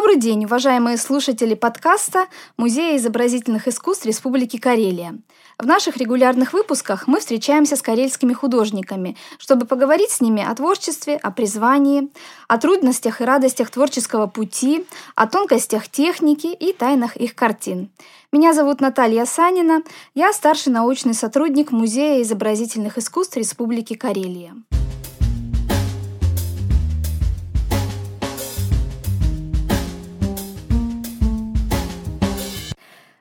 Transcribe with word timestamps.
Добрый 0.00 0.16
день, 0.16 0.46
уважаемые 0.46 0.96
слушатели 0.96 1.52
подкаста 1.52 2.28
Музея 2.56 2.96
изобразительных 2.96 3.68
искусств 3.68 4.06
Республики 4.06 4.56
Карелия. 4.56 5.18
В 5.58 5.66
наших 5.66 5.98
регулярных 5.98 6.54
выпусках 6.54 7.06
мы 7.06 7.20
встречаемся 7.20 7.76
с 7.76 7.82
карельскими 7.82 8.32
художниками, 8.32 9.18
чтобы 9.36 9.66
поговорить 9.66 10.08
с 10.08 10.22
ними 10.22 10.42
о 10.42 10.54
творчестве, 10.54 11.16
о 11.16 11.30
призвании, 11.30 12.08
о 12.48 12.56
трудностях 12.56 13.20
и 13.20 13.24
радостях 13.24 13.68
творческого 13.70 14.26
пути, 14.26 14.86
о 15.16 15.26
тонкостях 15.26 15.86
техники 15.88 16.46
и 16.46 16.72
тайнах 16.72 17.18
их 17.18 17.34
картин. 17.34 17.90
Меня 18.32 18.54
зовут 18.54 18.80
Наталья 18.80 19.26
Санина, 19.26 19.82
я 20.14 20.32
старший 20.32 20.72
научный 20.72 21.12
сотрудник 21.12 21.72
Музея 21.72 22.22
изобразительных 22.22 22.96
искусств 22.96 23.36
Республики 23.36 23.92
Карелия. 23.92 24.54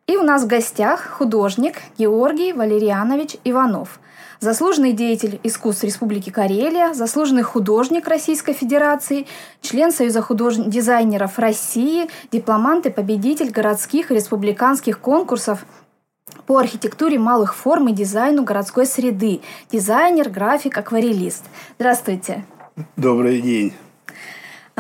И 0.10 0.18
у 0.18 0.24
нас 0.24 0.42
в 0.42 0.48
гостях 0.48 1.08
художник 1.20 1.76
Георгий 2.00 2.52
Валерьянович 2.52 3.36
Иванов, 3.44 4.00
заслуженный 4.40 4.92
деятель 4.92 5.40
искусств 5.44 5.84
Республики 5.84 6.32
Карелия, 6.32 6.96
заслуженный 6.96 7.44
художник 7.44 8.08
Российской 8.08 8.54
Федерации, 8.54 9.28
член 9.62 9.92
Союза 9.92 10.24
художников 10.24 10.74
дизайнеров 10.74 11.38
России, 11.38 12.10
дипломант 12.32 12.88
и 12.88 12.90
победитель 12.90 13.52
городских 13.52 14.10
и 14.10 14.16
республиканских 14.16 15.00
конкурсов 15.00 15.64
по 16.48 16.58
архитектуре 16.58 17.20
малых 17.20 17.54
форм 17.54 17.90
и 17.90 17.94
дизайну 17.94 18.44
городской 18.44 18.88
среды, 18.88 19.42
дизайнер, 19.72 20.32
график, 20.32 20.76
акварелист. 20.76 21.44
Здравствуйте. 21.78 22.46
Добрый 22.96 23.42
день. 23.42 23.74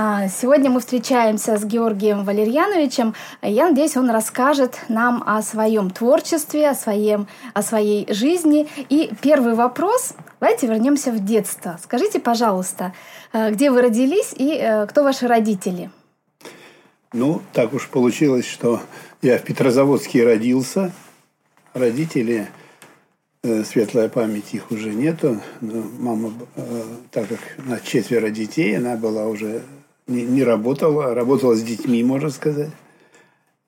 А, 0.01 0.29
сегодня 0.29 0.69
мы 0.69 0.79
встречаемся 0.79 1.57
с 1.57 1.65
Георгием 1.65 2.23
Валерьяновичем. 2.23 3.15
Я 3.41 3.67
надеюсь, 3.67 3.97
он 3.97 4.09
расскажет 4.09 4.79
нам 4.87 5.21
о 5.25 5.41
своем 5.41 5.89
творчестве, 5.89 6.69
о, 6.69 6.73
своем, 6.73 7.27
о 7.53 7.61
своей 7.61 8.07
жизни. 8.13 8.69
И 8.87 9.11
первый 9.21 9.55
вопрос. 9.55 10.13
Давайте 10.39 10.67
вернемся 10.67 11.11
в 11.11 11.25
детство. 11.25 11.77
Скажите, 11.83 12.21
пожалуйста, 12.21 12.93
э, 13.33 13.51
где 13.51 13.71
вы 13.71 13.81
родились 13.81 14.33
и 14.37 14.53
э, 14.53 14.87
кто 14.87 15.03
ваши 15.03 15.27
родители? 15.27 15.91
Ну, 17.11 17.41
так 17.51 17.73
уж 17.73 17.89
получилось, 17.89 18.47
что 18.47 18.79
я 19.21 19.37
в 19.37 19.43
Петрозаводске 19.43 20.23
родился. 20.23 20.93
Родители, 21.73 22.47
э, 23.43 23.65
светлая 23.65 24.07
память 24.07 24.53
их 24.53 24.71
уже 24.71 24.93
нету. 24.93 25.41
Но 25.59 25.83
мама, 25.99 26.31
так 27.11 27.27
как 27.27 27.39
на 27.57 27.81
четверо 27.81 28.29
детей, 28.29 28.77
она 28.77 28.95
была 28.95 29.27
уже 29.27 29.61
не, 30.09 30.23
не 30.23 30.43
работала, 30.43 31.13
работала 31.13 31.55
с 31.55 31.63
детьми, 31.63 32.03
можно 32.03 32.29
сказать. 32.29 32.71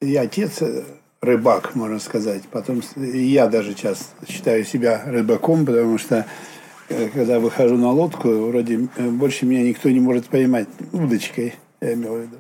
И 0.01 0.15
отец 0.15 0.61
э, 0.61 0.83
рыбак, 1.21 1.75
можно 1.75 1.99
сказать. 1.99 2.43
Потом 2.51 2.81
я 2.95 3.47
даже 3.47 3.73
сейчас 3.73 4.13
считаю 4.27 4.65
себя 4.65 5.03
рыбаком, 5.05 5.65
потому 5.65 5.97
что 5.97 6.25
э, 6.89 7.09
когда 7.09 7.39
выхожу 7.39 7.77
на 7.77 7.91
лодку, 7.91 8.29
вроде 8.29 8.89
э, 8.97 9.09
больше 9.09 9.45
меня 9.45 9.63
никто 9.63 9.89
не 9.89 9.99
может 9.99 10.25
поймать 10.25 10.67
удочкой, 10.91 11.53
я 11.79 11.93
имею 11.93 12.13
в 12.13 12.21
виду. 12.21 12.37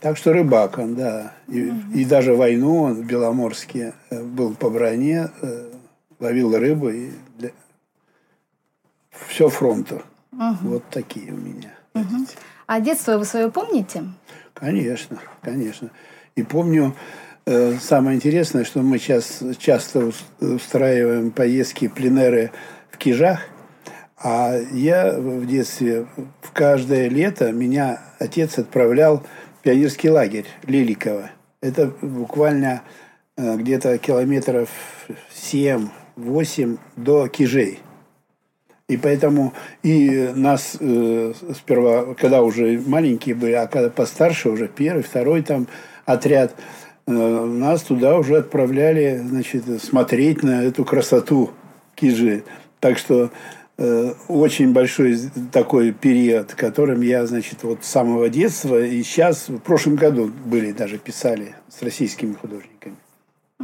Так 0.00 0.18
что 0.18 0.32
рыбак 0.32 0.78
он, 0.78 0.96
да. 0.96 1.32
И, 1.48 1.70
угу. 1.70 1.78
и 1.94 2.04
даже 2.04 2.34
войну 2.34 2.82
он 2.82 2.94
в 2.94 3.06
Беломорске 3.06 3.94
был 4.10 4.54
по 4.54 4.68
броне, 4.68 5.30
ловил 6.18 6.54
рыбу 6.56 6.90
и 6.90 7.10
для... 7.38 7.52
все 9.28 9.48
фронту. 9.48 10.02
Угу. 10.32 10.56
Вот 10.62 10.82
такие 10.90 11.32
у 11.32 11.36
меня. 11.36 11.72
Угу. 11.94 12.26
А 12.66 12.80
детство 12.80 13.18
вы 13.18 13.24
свое 13.24 13.50
помните? 13.50 14.04
Конечно, 14.54 15.18
конечно. 15.42 15.90
И 16.36 16.42
помню, 16.42 16.94
э, 17.46 17.76
самое 17.80 18.16
интересное, 18.16 18.64
что 18.64 18.80
мы 18.80 18.98
сейчас 18.98 19.42
часто 19.58 20.10
устраиваем 20.40 21.30
поездки, 21.30 21.88
пленеры 21.88 22.50
в 22.90 22.96
Кижах, 22.96 23.40
а 24.16 24.56
я 24.72 25.12
в 25.18 25.46
детстве 25.46 26.06
в 26.40 26.52
каждое 26.52 27.08
лето 27.08 27.52
меня 27.52 28.00
отец 28.18 28.58
отправлял 28.58 29.22
в 29.58 29.62
пионерский 29.62 30.08
лагерь 30.08 30.46
Лиликова. 30.62 31.30
Это 31.60 31.92
буквально 32.00 32.82
э, 33.36 33.56
где-то 33.56 33.98
километров 33.98 34.70
7-8 35.34 36.78
до 36.96 37.28
Кижей. 37.28 37.80
И 38.90 38.98
поэтому 38.98 39.54
и 39.82 40.30
нас 40.34 40.76
э, 40.78 41.32
сперва, 41.54 42.14
когда 42.14 42.42
уже 42.42 42.78
маленькие 42.84 43.34
были, 43.34 43.52
а 43.52 43.66
когда 43.66 43.88
постарше, 43.88 44.50
уже 44.50 44.68
первый, 44.68 45.02
второй 45.02 45.40
там 45.40 45.68
отряд, 46.04 46.54
э, 47.06 47.10
нас 47.10 47.80
туда 47.80 48.18
уже 48.18 48.36
отправляли, 48.36 49.22
значит, 49.26 49.64
смотреть 49.82 50.42
на 50.42 50.62
эту 50.64 50.84
красоту 50.84 51.52
Кижи. 51.94 52.44
Так 52.78 52.98
что 52.98 53.30
э, 53.78 54.12
очень 54.28 54.74
большой 54.74 55.18
такой 55.50 55.92
период, 55.92 56.52
которым 56.52 57.00
я, 57.00 57.24
значит, 57.24 57.62
вот 57.62 57.84
с 57.84 57.88
самого 57.88 58.28
детства 58.28 58.78
и 58.84 59.02
сейчас, 59.02 59.48
в 59.48 59.60
прошлом 59.60 59.96
году 59.96 60.30
были 60.44 60.72
даже 60.72 60.98
писали 60.98 61.54
с 61.70 61.80
российскими 61.80 62.34
художниками. 62.34 62.96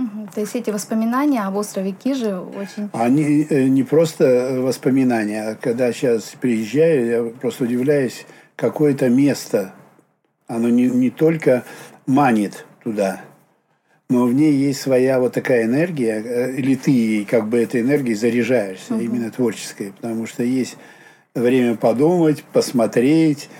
Угу. 0.01 0.29
То 0.35 0.41
есть 0.41 0.57
эти 0.57 0.71
воспоминания 0.71 1.43
об 1.43 1.57
острове 1.57 1.93
Кижи 1.93 2.35
очень... 2.35 2.89
Они 2.93 3.47
э, 3.49 3.65
не 3.65 3.83
просто 3.83 4.59
воспоминания, 4.61 5.51
а 5.51 5.55
когда 5.55 5.93
сейчас 5.93 6.35
приезжаю, 6.41 7.07
я 7.07 7.23
просто 7.39 7.65
удивляюсь, 7.65 8.27
какое-то 8.57 9.09
место, 9.09 9.75
оно 10.47 10.69
не, 10.69 10.87
не 10.89 11.11
только 11.11 11.65
манит 12.07 12.65
туда, 12.83 13.21
но 14.09 14.27
в 14.27 14.35
ней 14.35 14.53
есть 14.53 14.81
своя 14.81 15.21
вот 15.21 15.35
такая 15.35 15.65
энергия, 15.65 16.23
э, 16.23 16.57
или 16.57 16.75
ты 16.75 17.27
как 17.29 17.49
бы 17.49 17.59
этой 17.63 17.83
энергией 17.83 18.15
заряжаешься, 18.15 18.95
угу. 18.95 19.03
именно 19.03 19.31
творческой, 19.31 19.93
потому 19.93 20.27
что 20.27 20.43
есть 20.43 20.77
время 21.35 21.77
подумать, 21.77 22.43
посмотреть, 22.53 23.51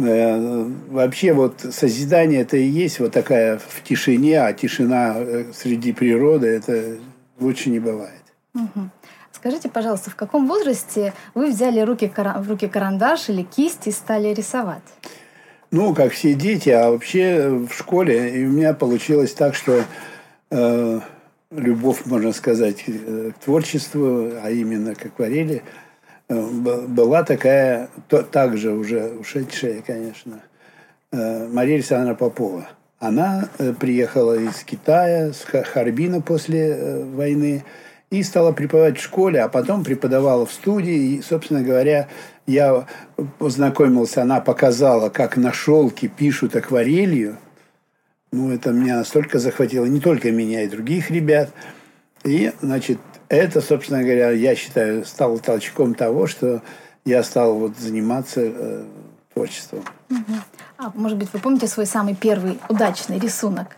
вообще 0.00 1.32
вот 1.32 1.60
созидание 1.70 2.42
это 2.42 2.56
и 2.56 2.64
есть 2.64 3.00
вот 3.00 3.12
такая 3.12 3.58
в 3.58 3.82
тишине, 3.82 4.40
а 4.40 4.52
тишина 4.52 5.14
э, 5.16 5.44
среди 5.54 5.92
природы 5.92 6.48
это 6.48 6.96
лучше 7.38 7.70
не 7.70 7.78
бывает. 7.78 8.22
Угу. 8.54 8.90
Скажите, 9.32 9.68
пожалуйста, 9.68 10.10
в 10.10 10.16
каком 10.16 10.46
возрасте 10.46 11.12
вы 11.34 11.50
взяли 11.50 11.80
руки, 11.80 12.12
в 12.14 12.48
руки 12.48 12.68
карандаш 12.68 13.28
или 13.28 13.42
кисть 13.42 13.86
и 13.86 13.90
стали 13.90 14.34
рисовать? 14.34 14.82
Ну, 15.70 15.94
как 15.94 16.12
все 16.12 16.34
дети, 16.34 16.70
а 16.70 16.90
вообще 16.90 17.48
в 17.48 17.72
школе. 17.72 18.40
И 18.40 18.44
у 18.44 18.50
меня 18.50 18.74
получилось 18.74 19.32
так, 19.32 19.54
что 19.54 19.84
э, 20.50 21.00
любовь, 21.50 22.04
можно 22.06 22.32
сказать, 22.32 22.84
к 22.84 23.44
творчеству, 23.44 24.30
а 24.42 24.50
именно 24.50 24.94
к 24.94 25.06
акварели– 25.06 25.62
Э, 25.72 25.84
была 26.30 27.24
такая, 27.24 27.88
также 28.30 28.72
уже 28.72 29.12
ушедшая, 29.18 29.82
конечно, 29.82 30.40
э, 31.12 31.48
Мария 31.48 31.76
Александровна 31.76 32.14
Попова. 32.14 32.68
Она 33.00 33.48
э, 33.58 33.72
приехала 33.72 34.34
из 34.34 34.62
Китая, 34.62 35.32
с 35.32 35.44
Харбина 35.44 36.20
после 36.20 37.02
войны, 37.04 37.64
и 38.10 38.22
стала 38.22 38.52
преподавать 38.52 38.98
в 38.98 39.02
школе, 39.02 39.40
а 39.40 39.48
потом 39.48 39.84
преподавала 39.84 40.44
в 40.46 40.52
студии. 40.52 41.14
И, 41.14 41.22
собственно 41.22 41.62
говоря, 41.62 42.08
я 42.46 42.86
познакомился, 43.38 44.22
она 44.22 44.40
показала, 44.40 45.10
как 45.10 45.36
на 45.36 45.52
шелке 45.52 46.08
пишут 46.08 46.56
акварелью. 46.56 47.38
Ну, 48.32 48.52
это 48.52 48.70
меня 48.70 48.96
настолько 48.96 49.38
захватило, 49.38 49.86
не 49.86 50.00
только 50.00 50.30
меня, 50.30 50.62
и 50.62 50.68
других 50.68 51.10
ребят. 51.10 51.50
И, 52.24 52.52
значит, 52.60 52.98
это, 53.30 53.60
собственно 53.60 54.02
говоря, 54.02 54.30
я 54.30 54.54
считаю, 54.54 55.04
стало 55.04 55.38
толчком 55.38 55.94
того, 55.94 56.26
что 56.26 56.62
я 57.04 57.22
стал 57.22 57.54
вот 57.54 57.78
заниматься 57.78 58.40
э, 58.42 58.84
творчеством. 59.32 59.84
Угу. 60.10 60.34
А 60.78 60.92
может 60.94 61.16
быть, 61.16 61.28
вы 61.32 61.38
помните 61.38 61.66
свой 61.68 61.86
самый 61.86 62.14
первый 62.14 62.58
удачный 62.68 63.18
рисунок? 63.18 63.76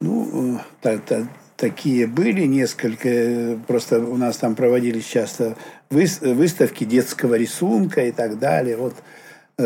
Ну, 0.00 0.60
та, 0.82 0.98
та, 0.98 1.26
такие 1.56 2.06
были 2.06 2.42
несколько. 2.42 3.58
Просто 3.66 4.00
у 4.00 4.16
нас 4.16 4.36
там 4.36 4.54
проводились 4.54 5.06
часто 5.06 5.56
выставки 5.90 6.84
детского 6.84 7.34
рисунка 7.34 8.02
и 8.02 8.12
так 8.12 8.38
далее. 8.38 8.76
Вот 8.76 8.94
Э, 8.94 9.02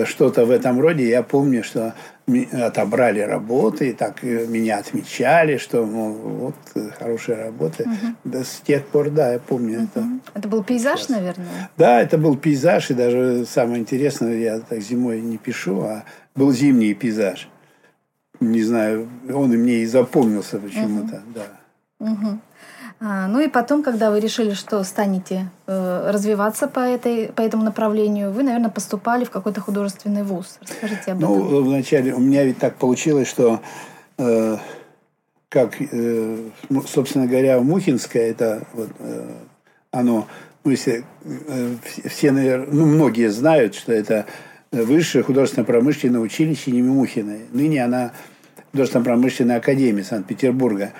что-то 0.05 0.47
в 0.47 0.51
этом 0.51 0.81
роде. 0.81 1.09
Я 1.09 1.23
помню, 1.23 1.63
что 1.63 1.95
отобрали 2.53 3.21
работы, 3.21 3.91
и 3.91 3.93
так 3.93 4.25
э, 4.25 4.47
меня 4.47 4.79
отмечали, 4.79 5.57
что 5.57 5.85
мол, 5.85 6.13
вот 6.13 6.55
э, 6.75 6.91
хорошая 6.99 7.45
работа. 7.47 7.83
Угу. 7.83 8.15
Да, 8.25 8.45
с 8.45 8.63
тех 8.65 8.87
пор, 8.87 9.11
да, 9.11 9.33
я 9.33 9.39
помню 9.39 9.79
угу. 9.79 9.89
это. 9.93 10.07
Это 10.35 10.49
был 10.49 10.63
пейзаж, 10.63 11.01
Сейчас. 11.01 11.09
наверное? 11.11 11.71
Да, 11.77 12.01
это 12.01 12.17
был 12.17 12.37
пейзаж, 12.37 12.91
и 12.91 12.95
даже 12.95 13.45
самое 13.45 13.81
интересное, 13.81 14.37
я 14.39 14.61
так 14.61 14.81
зимой 14.81 15.21
не 15.21 15.37
пишу, 15.37 15.81
а 15.83 16.05
был 16.35 16.53
зимний 16.53 16.95
пейзаж. 16.95 17.49
Не 18.41 18.63
знаю, 18.63 19.09
он 19.33 19.53
и 19.53 19.57
мне 19.57 19.79
и 19.79 19.87
запомнился 19.87 20.59
почему-то, 20.59 21.17
угу. 21.17 21.35
да. 21.35 21.47
Угу. 21.99 22.39
А, 23.05 23.27
ну 23.27 23.41
и 23.41 23.49
потом, 23.49 23.83
когда 23.83 24.13
вы 24.13 24.21
решили, 24.21 24.53
что 24.53 24.85
станете 24.85 25.51
э, 25.67 26.11
развиваться 26.13 26.69
по, 26.69 26.79
этой, 26.79 27.33
по 27.33 27.43
этому 27.43 27.65
направлению, 27.65 28.31
вы, 28.31 28.45
наверное, 28.45 28.71
поступали 28.71 29.25
в 29.25 29.31
какой-то 29.31 29.61
художественный 29.61 30.23
вуз. 30.23 30.59
Расскажите 30.61 31.11
об 31.11 31.21
ну, 31.21 31.37
этом. 31.37 31.51
Ну, 31.51 31.63
вначале 31.65 32.15
у 32.15 32.21
меня 32.21 32.45
ведь 32.45 32.59
так 32.59 32.77
получилось, 32.77 33.27
что 33.27 33.61
э, 34.19 34.57
как, 35.49 35.75
э, 35.81 36.39
собственно 36.87 37.27
говоря, 37.27 37.59
Мухинское, 37.59 38.31
это 38.31 38.63
вот, 38.73 38.91
э, 39.01 39.31
оно, 39.91 40.29
ну, 40.63 40.71
если 40.71 41.05
э, 41.25 41.75
все, 42.05 42.31
наверное, 42.31 42.69
ну, 42.71 42.87
многие 42.87 43.33
знают, 43.33 43.75
что 43.75 43.93
это 43.93 44.27
высшее 44.71 45.25
художественно-промышленное 45.25 46.21
училище 46.21 46.71
имени 46.71 46.89
Мухиной. 46.89 47.41
Ныне 47.51 47.85
она 47.85 48.13
художественно-промышленная 48.71 49.57
академия 49.57 50.05
Санкт-Петербурга. 50.05 50.93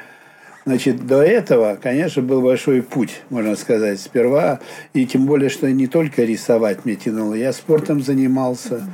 Значит, 0.65 1.07
до 1.07 1.23
этого, 1.23 1.77
конечно, 1.81 2.23
был 2.23 2.41
большой 2.41 2.83
путь, 2.83 3.23
можно 3.31 3.57
сказать, 3.57 4.01
сперва. 4.01 4.61
И 4.93 5.07
тем 5.07 5.27
более, 5.27 5.51
что 5.51 5.71
не 5.71 5.89
только 5.89 6.23
рисовать 6.23 6.85
мне 6.85 6.95
тянуло. 6.95 7.35
Я 7.35 7.53
спортом 7.53 8.01
занимался 8.01 8.85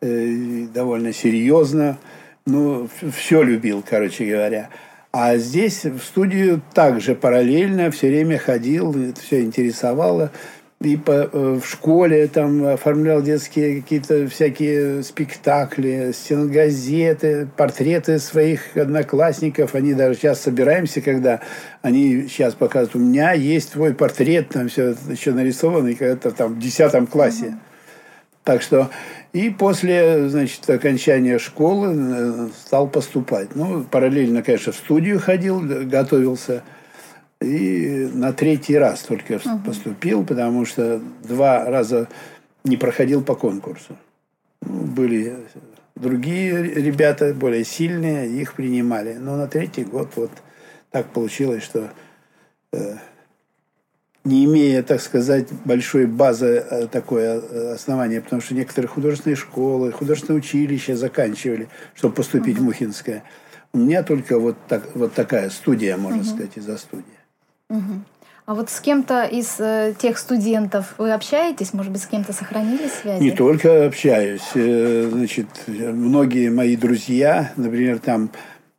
э, 0.00 0.66
довольно 0.72 1.12
серьезно. 1.12 1.98
Ну, 2.44 2.88
все 3.16 3.42
любил, 3.42 3.82
короче 3.88 4.26
говоря. 4.26 4.68
А 5.12 5.36
здесь 5.36 5.84
в 5.84 6.00
студию 6.00 6.60
также 6.74 7.14
параллельно 7.14 7.90
все 7.90 8.08
время 8.08 8.36
ходил, 8.36 8.90
это 8.92 9.20
все 9.20 9.42
интересовало. 9.42 10.30
И 10.84 10.96
по, 10.96 11.12
э, 11.12 11.60
в 11.60 11.66
школе 11.66 12.26
там 12.28 12.66
оформлял 12.66 13.22
детские 13.22 13.80
какие-то 13.80 14.28
всякие 14.28 15.02
спектакли, 15.02 16.12
стеногазеты, 16.12 17.48
портреты 17.56 18.18
своих 18.18 18.76
одноклассников. 18.76 19.74
Они 19.74 19.94
даже 19.94 20.18
сейчас 20.18 20.40
собираемся, 20.40 21.00
когда 21.00 21.40
они 21.82 22.28
сейчас 22.28 22.54
показывают, 22.54 22.96
у 22.96 22.98
меня 22.98 23.32
есть 23.32 23.72
твой 23.72 23.94
портрет, 23.94 24.50
там 24.50 24.68
все 24.68 24.94
еще 25.08 25.32
нарисованный, 25.32 25.94
когда-то 25.94 26.30
там 26.30 26.54
в 26.54 26.58
10 26.58 27.08
классе. 27.08 27.46
Mm-hmm. 27.46 27.58
Так 28.44 28.60
что 28.60 28.90
и 29.32 29.50
после, 29.50 30.28
значит, 30.28 30.68
окончания 30.68 31.38
школы 31.38 31.94
э, 31.96 32.48
стал 32.66 32.88
поступать. 32.88 33.56
Ну, 33.56 33.82
параллельно, 33.82 34.42
конечно, 34.42 34.70
в 34.72 34.76
студию 34.76 35.18
ходил, 35.18 35.60
готовился. 35.60 36.62
И 37.44 38.08
на 38.12 38.32
третий 38.32 38.76
раз 38.78 39.02
только 39.02 39.34
угу. 39.34 39.58
поступил, 39.66 40.24
потому 40.24 40.64
что 40.64 41.00
два 41.22 41.64
раза 41.64 42.08
не 42.64 42.76
проходил 42.76 43.22
по 43.22 43.34
конкурсу. 43.34 43.96
Ну, 44.62 44.82
были 44.82 45.36
другие 45.94 46.62
ребята, 46.62 47.34
более 47.34 47.64
сильные, 47.64 48.30
их 48.30 48.54
принимали. 48.54 49.14
Но 49.14 49.36
на 49.36 49.46
третий 49.46 49.84
год 49.84 50.10
вот 50.16 50.30
так 50.90 51.06
получилось, 51.12 51.62
что 51.62 51.90
э, 52.72 52.96
не 54.24 54.44
имея, 54.46 54.82
так 54.82 55.00
сказать, 55.00 55.48
большой 55.64 56.06
базы 56.06 56.64
э, 56.68 56.86
такое 56.86 57.40
э, 57.40 57.72
основание, 57.74 58.20
потому 58.20 58.40
что 58.40 58.54
некоторые 58.54 58.88
художественные 58.88 59.36
школы, 59.36 59.92
художественные 59.92 60.38
училища 60.38 60.96
заканчивали, 60.96 61.68
чтобы 61.94 62.14
поступить 62.14 62.56
uh-huh. 62.56 62.60
в 62.60 62.64
Мухинское. 62.64 63.22
У 63.72 63.78
меня 63.78 64.02
только 64.02 64.38
вот, 64.38 64.56
так, 64.68 64.94
вот 64.94 65.12
такая 65.14 65.50
студия, 65.50 65.96
можно 65.96 66.20
uh-huh. 66.20 66.24
сказать, 66.24 66.56
из-за 66.56 66.78
студии. 66.78 67.04
Uh-huh. 67.74 68.00
А 68.46 68.54
вот 68.54 68.68
с 68.70 68.80
кем-то 68.80 69.24
из 69.24 69.56
э, 69.58 69.94
тех 69.98 70.18
студентов 70.18 70.94
вы 70.98 71.12
общаетесь? 71.12 71.72
Может 71.72 71.92
быть, 71.92 72.02
с 72.02 72.06
кем-то 72.06 72.32
сохранили 72.32 72.88
связи? 72.88 73.22
Не 73.22 73.30
только 73.30 73.86
общаюсь. 73.86 74.50
Э, 74.54 75.08
значит, 75.10 75.48
многие 75.66 76.50
мои 76.50 76.76
друзья, 76.76 77.52
например, 77.56 78.00
там 78.00 78.30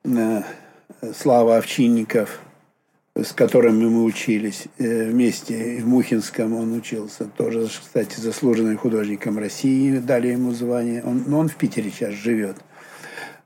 э, 0.03 0.43
Слава 1.13 1.57
Овчинников– 1.57 2.39
с 3.15 3.31
которыми 3.31 3.85
мы 3.85 4.03
учились 4.03 4.65
э, 4.77 5.09
вместе 5.09 5.77
в 5.77 5.87
Мухинском 5.87 6.53
он 6.53 6.73
учился. 6.73 7.25
Тоже, 7.25 7.67
кстати, 7.67 8.19
заслуженным 8.19 8.77
художником 8.77 9.39
России 9.39 9.99
дали 9.99 10.27
ему 10.27 10.51
звание. 10.51 11.01
Он, 11.03 11.23
но 11.25 11.39
он 11.39 11.47
в 11.47 11.55
Питере 11.55 11.91
сейчас 11.91 12.13
живет. 12.13 12.57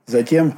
Затем 0.06 0.54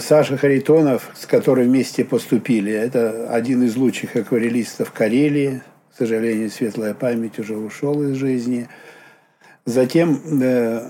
Саша 0.00 0.36
Харитонов, 0.36 1.10
с 1.14 1.26
которым 1.26 1.66
вместе 1.66 2.04
поступили, 2.04 2.72
это 2.72 3.28
один 3.28 3.62
из 3.62 3.76
лучших 3.76 4.16
акварелистов 4.16 4.92
Карелии. 4.92 5.62
К 5.92 5.98
сожалению, 5.98 6.50
светлая 6.50 6.94
память 6.94 7.38
уже 7.38 7.56
ушел 7.56 8.02
из 8.02 8.16
жизни. 8.16 8.68
Затем 9.64 10.20
э, 10.42 10.88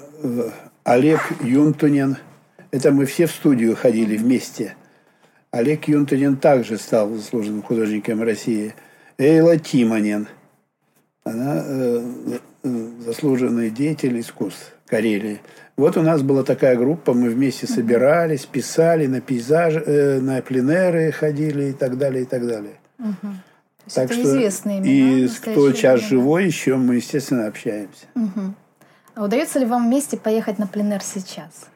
Олег 0.84 1.20
Юнтунин. 1.42 2.16
Это 2.70 2.90
мы 2.90 3.06
все 3.06 3.26
в 3.26 3.30
студию 3.30 3.76
ходили 3.76 4.16
вместе– 4.16 4.76
Олег 5.54 5.86
Юнтонин 5.86 6.36
также 6.36 6.78
стал 6.78 7.10
заслуженным 7.10 7.62
художником 7.62 8.20
России. 8.20 8.74
Эйла 9.18 9.56
Тимонин. 9.56 10.26
Она 11.22 11.62
э, 11.64 12.02
э, 12.64 12.68
заслуженный 12.98 13.70
деятель 13.70 14.18
искусств 14.18 14.74
Карелии. 14.86 15.40
Вот 15.76 15.96
у 15.96 16.02
нас 16.02 16.22
была 16.22 16.44
такая 16.44 16.76
группа, 16.76 17.14
мы 17.14 17.30
вместе 17.30 17.66
собирались, 17.66 18.46
писали 18.46 19.06
на 19.06 19.20
пейзажи, 19.20 19.82
э, 19.84 20.20
на 20.20 20.40
пленеры 20.40 21.10
ходили 21.10 21.70
и 21.70 21.72
так 21.72 21.98
далее, 21.98 22.22
и 22.22 22.26
так 22.26 22.46
далее. 22.46 22.74
Угу. 22.98 23.32
Так 23.92 24.04
это 24.04 24.14
что 24.14 24.22
известные 24.22 24.78
имена, 24.78 25.18
и 25.18 25.28
кто 25.28 25.72
сейчас 25.72 26.00
время. 26.00 26.08
живой 26.08 26.46
еще, 26.46 26.76
мы, 26.76 26.96
естественно, 26.96 27.48
общаемся. 27.48 28.06
Угу. 28.14 28.54
А 29.16 29.24
удается 29.24 29.58
ли 29.58 29.66
вам 29.66 29.86
вместе 29.86 30.16
поехать 30.16 30.58
на 30.58 30.66
пленер 30.66 31.02
сейчас? 31.02 31.68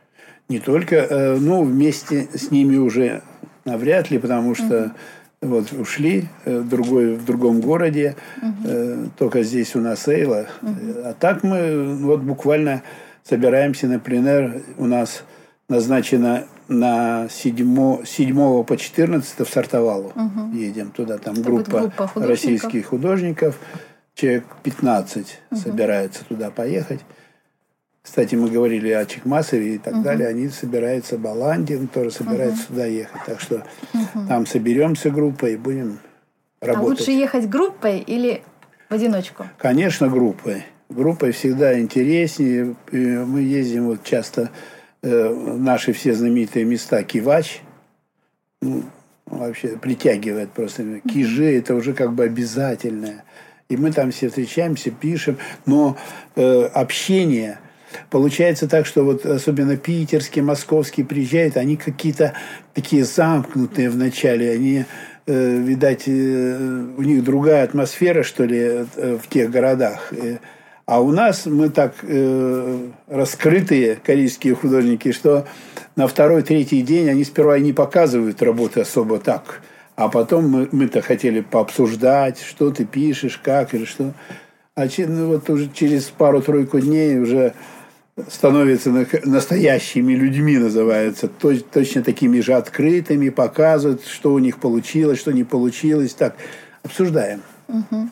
Не 0.48 0.60
только, 0.60 0.96
э, 0.96 1.36
ну, 1.36 1.64
вместе 1.64 2.28
с 2.34 2.50
ними 2.50 2.76
уже 2.76 3.22
Навряд 3.68 4.10
ли, 4.10 4.18
потому 4.18 4.54
что 4.54 4.94
угу. 5.42 5.50
вот 5.50 5.72
ушли 5.72 6.24
э, 6.46 6.60
в, 6.60 6.68
другой, 6.68 7.14
в 7.14 7.24
другом 7.26 7.60
городе, 7.60 8.16
угу. 8.40 9.10
только 9.18 9.42
здесь 9.42 9.76
у 9.76 9.80
нас 9.80 10.08
Эйла. 10.08 10.46
Угу. 10.62 10.72
А 11.04 11.14
так 11.18 11.42
мы 11.42 11.96
вот 11.96 12.20
буквально 12.20 12.82
собираемся 13.28 13.86
на 13.86 13.98
пленер. 13.98 14.62
У 14.78 14.86
нас 14.86 15.22
назначено 15.68 16.44
на 16.68 17.28
7, 17.28 18.04
7 18.04 18.64
по 18.64 18.76
14 18.76 19.38
в 19.40 19.52
Сартовалу. 19.52 20.12
Угу. 20.14 20.56
Едем 20.56 20.90
туда. 20.90 21.18
Там 21.18 21.34
группа, 21.34 21.80
группа 21.80 22.06
художников. 22.06 22.28
российских 22.28 22.86
художников. 22.86 23.58
Человек 24.14 24.44
15 24.62 25.40
угу. 25.50 25.60
собирается 25.60 26.24
туда 26.24 26.50
поехать. 26.50 27.00
Кстати, 28.02 28.34
мы 28.36 28.48
говорили 28.48 28.90
о 28.90 29.04
Чекмасове 29.04 29.74
и 29.74 29.78
так 29.78 29.94
угу. 29.96 30.02
далее. 30.02 30.28
Они 30.28 30.48
собираются, 30.48 31.18
Баландин 31.18 31.88
тоже 31.88 32.10
собирается 32.10 32.64
угу. 32.64 32.74
сюда 32.74 32.86
ехать. 32.86 33.20
Так 33.26 33.40
что 33.40 33.56
угу. 33.92 34.26
там 34.28 34.46
соберемся 34.46 35.10
группой 35.10 35.54
и 35.54 35.56
будем 35.56 35.98
работать. 36.60 37.00
А 37.00 37.04
лучше 37.04 37.10
ехать 37.10 37.48
группой 37.48 37.98
или 37.98 38.42
в 38.88 38.94
одиночку? 38.94 39.46
Конечно, 39.58 40.08
группой. 40.08 40.64
Группой 40.88 41.32
всегда 41.32 41.78
интереснее. 41.78 42.74
Мы 42.90 43.42
ездим 43.42 43.86
вот 43.86 44.04
часто 44.04 44.50
э, 45.02 45.28
наши 45.28 45.92
все 45.92 46.14
знаменитые 46.14 46.64
места 46.64 47.02
Кивач. 47.02 47.60
Ну, 48.62 48.82
вообще 49.26 49.76
притягивает 49.76 50.50
просто. 50.50 51.00
Кижи– 51.00 51.44
это 51.58 51.74
уже 51.74 51.92
как 51.92 52.12
бы 52.14 52.24
обязательное. 52.24 53.24
И 53.68 53.76
мы 53.76 53.92
там 53.92 54.10
все 54.10 54.28
встречаемся, 54.28 54.90
пишем. 54.90 55.36
Но 55.66 55.96
э, 56.36 56.64
общение– 56.64 57.58
Получается 58.10 58.68
так, 58.68 58.86
что 58.86 59.04
вот 59.04 59.24
особенно 59.24 59.76
питерские, 59.76 60.44
московские 60.44 61.06
приезжают, 61.06 61.56
они 61.56 61.76
какие-то 61.76 62.34
такие 62.74 63.04
замкнутые 63.04 63.90
вначале, 63.90 64.50
они, 64.50 64.84
э, 65.26 65.56
видать, 65.58 66.04
э, 66.06 66.84
у 66.96 67.02
них 67.02 67.24
другая 67.24 67.64
атмосфера, 67.64 68.22
что 68.22 68.44
ли, 68.44 68.58
э, 68.58 69.18
в 69.22 69.28
тех 69.28 69.50
городах. 69.50 70.12
А 70.88 71.02
у 71.02 71.12
нас 71.12 71.44
мы 71.44 71.68
так 71.68 71.96
э, 72.00 72.78
раскрытые 73.08 73.96
корейские 73.96 74.54
художники, 74.54 75.12
что 75.12 75.46
на 75.96 76.08
второй, 76.08 76.42
третий 76.42 76.80
день 76.80 77.10
они 77.10 77.24
сперва 77.24 77.58
и 77.58 77.60
не 77.60 77.74
показывают 77.74 78.40
работы 78.40 78.80
особо 78.80 79.18
так. 79.18 79.60
А 79.96 80.08
потом 80.08 80.48
мы, 80.48 80.68
мы-то 80.72 81.02
хотели 81.02 81.42
пообсуждать, 81.42 82.40
что 82.40 82.70
ты 82.70 82.86
пишешь, 82.86 83.36
как 83.36 83.74
или 83.74 83.84
что. 83.84 84.14
А 84.76 84.86
ну, 84.96 85.26
вот 85.26 85.50
уже 85.50 85.68
через 85.74 86.04
пару-тройку 86.04 86.80
дней 86.80 87.18
уже 87.18 87.52
становятся 88.30 88.90
настоящими 89.24 90.14
людьми, 90.14 90.56
называются, 90.56 91.28
точно 91.28 92.02
такими 92.02 92.40
же 92.40 92.54
открытыми, 92.54 93.28
показывают, 93.28 94.06
что 94.06 94.32
у 94.32 94.38
них 94.38 94.56
получилось, 94.56 95.18
что 95.18 95.32
не 95.32 95.44
получилось. 95.44 96.14
Так, 96.14 96.34
обсуждаем. 96.82 97.42
Угу. 97.68 98.08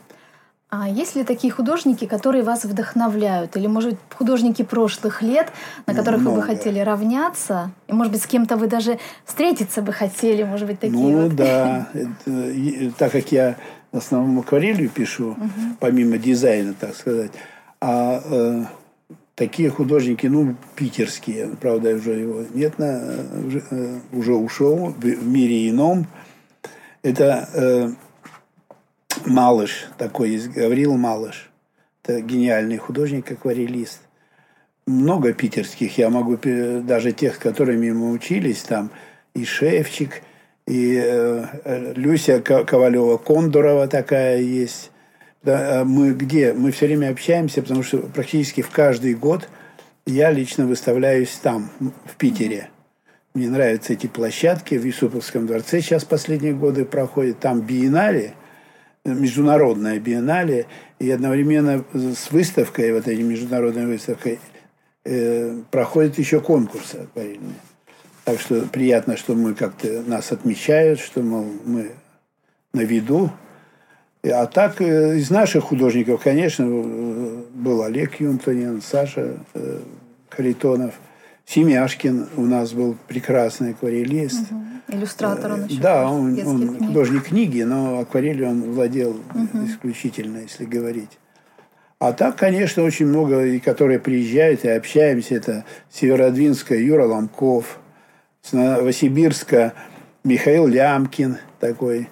А 0.79 0.89
есть 0.89 1.17
ли 1.17 1.25
такие 1.25 1.53
художники, 1.53 2.07
которые 2.07 2.45
вас 2.45 2.65
вдохновляют? 2.65 3.57
Или, 3.57 3.67
может 3.67 3.91
быть, 3.91 3.99
художники 4.15 4.63
прошлых 4.63 5.23
лет, 5.23 5.53
на 5.87 5.95
которых 5.95 6.21
Много. 6.21 6.35
вы 6.35 6.41
бы 6.41 6.47
хотели 6.47 6.79
равняться? 6.81 7.71
И, 7.89 7.93
может 7.93 8.13
быть, 8.13 8.23
с 8.23 8.27
кем-то 8.27 8.57
вы 8.57 8.67
даже 8.67 8.99
встретиться 9.25 9.81
бы 9.81 9.93
хотели, 9.93 10.43
может 10.43 10.67
быть, 10.67 10.81
такие 10.81 10.99
ну, 10.99 11.23
вот? 11.23 11.37
да. 11.37 11.89
Это, 11.95 12.93
так 12.99 13.13
как 13.13 13.33
я 13.33 13.57
в 13.93 13.99
основном 13.99 14.41
акварелью 14.41 14.91
пишу, 14.91 15.31
угу. 15.31 15.77
помимо 15.81 16.19
дизайна, 16.19 16.75
так 16.79 16.95
сказать, 16.95 17.31
а 17.81 18.21
э, 18.25 18.65
такие 19.35 19.71
художники, 19.71 20.27
ну, 20.27 20.57
питерские, 20.75 21.51
правда, 21.61 21.95
уже 21.95 22.13
его 22.13 22.43
нет, 22.53 22.79
на, 22.79 23.01
уже, 23.47 23.63
э, 23.71 23.99
уже 24.13 24.35
ушел 24.35 24.95
в 24.97 25.27
мире 25.27 25.71
ином. 25.71 26.07
Это 27.03 27.49
э, 27.55 27.91
Малыш, 29.25 29.87
такой 29.99 30.31
есть, 30.31 30.49
Гаврил 30.49 30.97
Малыш. 30.97 31.51
Это 32.03 32.21
гениальный 32.21 32.77
художник, 32.77 33.31
акварелист. 33.31 34.01
Много 34.87 35.33
питерских, 35.33 35.99
я 35.99 36.11
могу, 36.11 36.39
даже 36.83 37.13
тех, 37.13 37.35
с 37.35 37.39
которыми 37.39 37.91
мы 37.91 38.13
учились, 38.13 38.63
там 38.63 38.91
и 39.35 39.45
Шевчик, 39.45 40.23
и 40.67 41.01
э, 41.03 41.93
Люся 41.95 42.41
Ковалева 42.41 43.17
Кондурова 43.17 43.89
такая 43.89 44.41
есть. 44.41 44.91
Да, 45.43 45.81
а 45.81 45.85
мы 45.85 46.13
где? 46.13 46.53
Мы 46.53 46.73
все 46.73 46.87
время 46.87 47.11
общаемся, 47.11 47.63
потому 47.63 47.83
что 47.83 47.99
практически 47.99 48.63
в 48.63 48.71
каждый 48.71 49.15
год 49.15 49.49
я 50.07 50.31
лично 50.31 50.67
выставляюсь 50.67 51.31
там, 51.43 51.71
в 52.05 52.17
Питере. 52.17 52.69
Мне 53.35 53.49
нравятся 53.49 53.93
эти 53.93 54.07
площадки. 54.07 54.77
В 54.77 54.85
Юсуповском 54.85 55.47
дворце 55.47 55.81
сейчас 55.81 56.05
последние 56.05 56.55
годы 56.55 56.85
проходят. 56.85 57.39
Там 57.39 57.61
биеннале, 57.61 58.35
международная 59.15 59.99
биеннале. 59.99 60.67
И 60.99 61.11
одновременно 61.11 61.85
с 61.93 62.31
выставкой, 62.31 62.93
вот 62.93 63.09
этой 63.09 63.23
международной 63.23 63.87
выставкой, 63.87 64.39
э, 65.05 65.61
проходят 65.71 66.19
еще 66.19 66.41
конкурсы 66.41 66.97
акварельные. 66.97 67.57
Так 68.25 68.41
что 68.41 68.63
приятно, 68.63 69.17
что 69.17 69.35
мы 69.35 69.55
как-то 69.55 70.03
нас 70.07 70.33
отмечают, 70.33 70.99
что 70.99 71.23
мол, 71.23 71.47
мы 71.65 71.93
на 72.73 72.81
виду. 72.81 73.31
А 74.25 74.47
так, 74.47 74.81
э, 74.81 75.19
из 75.19 75.31
наших 75.31 75.65
художников, 75.65 76.23
конечно, 76.23 76.65
э, 76.65 77.43
был 77.55 77.83
Олег 77.83 78.21
Юнтонин, 78.21 78.83
Саша 78.83 79.39
э, 79.55 79.81
Харитонов, 80.31 80.95
Семяшкин 81.47 82.29
у 82.37 82.43
нас 82.43 82.73
был 82.73 82.97
прекрасный 83.07 83.71
акварелист. 83.71 84.51
Угу. 84.51 84.65
Иллюстратор 84.89 85.53
он 85.53 85.67
еще. 85.67 85.81
Да, 85.81 86.11
он, 86.11 86.39
он 86.47 86.79
художник 86.79 87.25
книги, 87.25 87.63
но 87.63 88.01
акварелью 88.01 88.49
он 88.49 88.73
владел 88.73 89.11
угу. 89.11 89.67
исключительно, 89.67 90.39
если 90.39 90.65
говорить. 90.65 91.19
А 91.99 92.13
так, 92.13 92.37
конечно, 92.37 92.83
очень 92.83 93.07
много, 93.07 93.45
и 93.45 93.59
которые 93.59 93.99
приезжают 93.99 94.65
и 94.65 94.69
общаемся. 94.69 95.35
Это 95.35 95.65
Северодвинская 95.91 96.79
Юра 96.79 97.07
Ломков– 97.07 97.79
с 98.49 98.53
Новосибирска 98.53 99.75
Михаил 100.23 100.67
Лямкин 100.67 101.39
такой. 101.59 102.09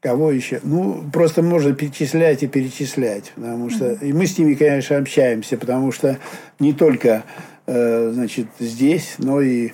Кого 0.00 0.30
еще? 0.30 0.60
Ну, 0.62 1.04
просто 1.12 1.42
можно 1.42 1.72
перечислять 1.74 2.42
и 2.42 2.46
перечислять. 2.46 3.32
Потому 3.34 3.70
что... 3.70 3.92
И 3.94 4.12
мы 4.12 4.26
с 4.26 4.38
ними, 4.38 4.54
конечно, 4.54 4.96
общаемся, 4.96 5.56
потому 5.56 5.90
что 5.90 6.18
не 6.60 6.72
только 6.72 7.24
э, 7.66 8.10
значит, 8.12 8.46
здесь, 8.60 9.16
но 9.18 9.40
и 9.40 9.68
э, 9.68 9.70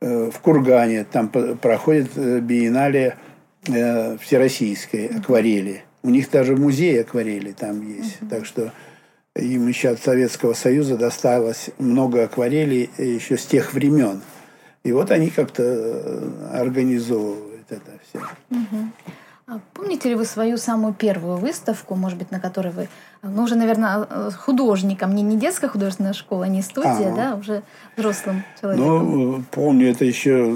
в 0.00 0.38
Кургане. 0.40 1.04
Там 1.04 1.28
проходит 1.28 2.10
э, 2.16 2.40
биеннале 2.40 3.16
всероссийской 3.64 5.06
акварели. 5.06 5.82
У 6.04 6.10
них 6.10 6.30
даже 6.30 6.54
музей 6.54 7.00
акварели 7.00 7.50
там 7.50 7.82
есть. 7.82 8.18
Так 8.30 8.46
что 8.46 8.72
им 9.34 9.66
еще 9.66 9.88
от 9.90 10.00
Советского 10.00 10.54
Союза 10.54 10.96
досталось 10.96 11.70
много 11.78 12.24
акварелей 12.24 12.90
еще 12.96 13.36
с 13.36 13.44
тех 13.44 13.74
времен. 13.74 14.22
И 14.84 14.92
вот 14.92 15.10
они 15.10 15.30
как-то 15.30 15.62
э, 15.64 16.30
организовывают 16.52 17.66
это 17.70 17.90
все. 18.08 18.20
Угу. 18.50 18.90
А 19.48 19.60
помните 19.74 20.08
ли 20.08 20.16
вы 20.16 20.24
свою 20.24 20.56
самую 20.56 20.92
первую 20.92 21.36
выставку, 21.36 21.94
может 21.94 22.18
быть, 22.18 22.32
на 22.32 22.40
которой 22.40 22.72
вы, 22.72 22.88
ну, 23.22 23.44
уже, 23.44 23.54
наверное, 23.54 24.04
художником, 24.32 25.14
не, 25.14 25.22
не 25.22 25.36
детская 25.36 25.68
художественная 25.68 26.14
школа, 26.14 26.44
не 26.44 26.62
студия, 26.62 27.12
а, 27.12 27.16
да, 27.16 27.34
уже 27.36 27.62
взрослым 27.96 28.42
человеком? 28.60 28.86
Ну, 28.86 29.44
помню, 29.52 29.90
это 29.90 30.04
еще 30.04 30.52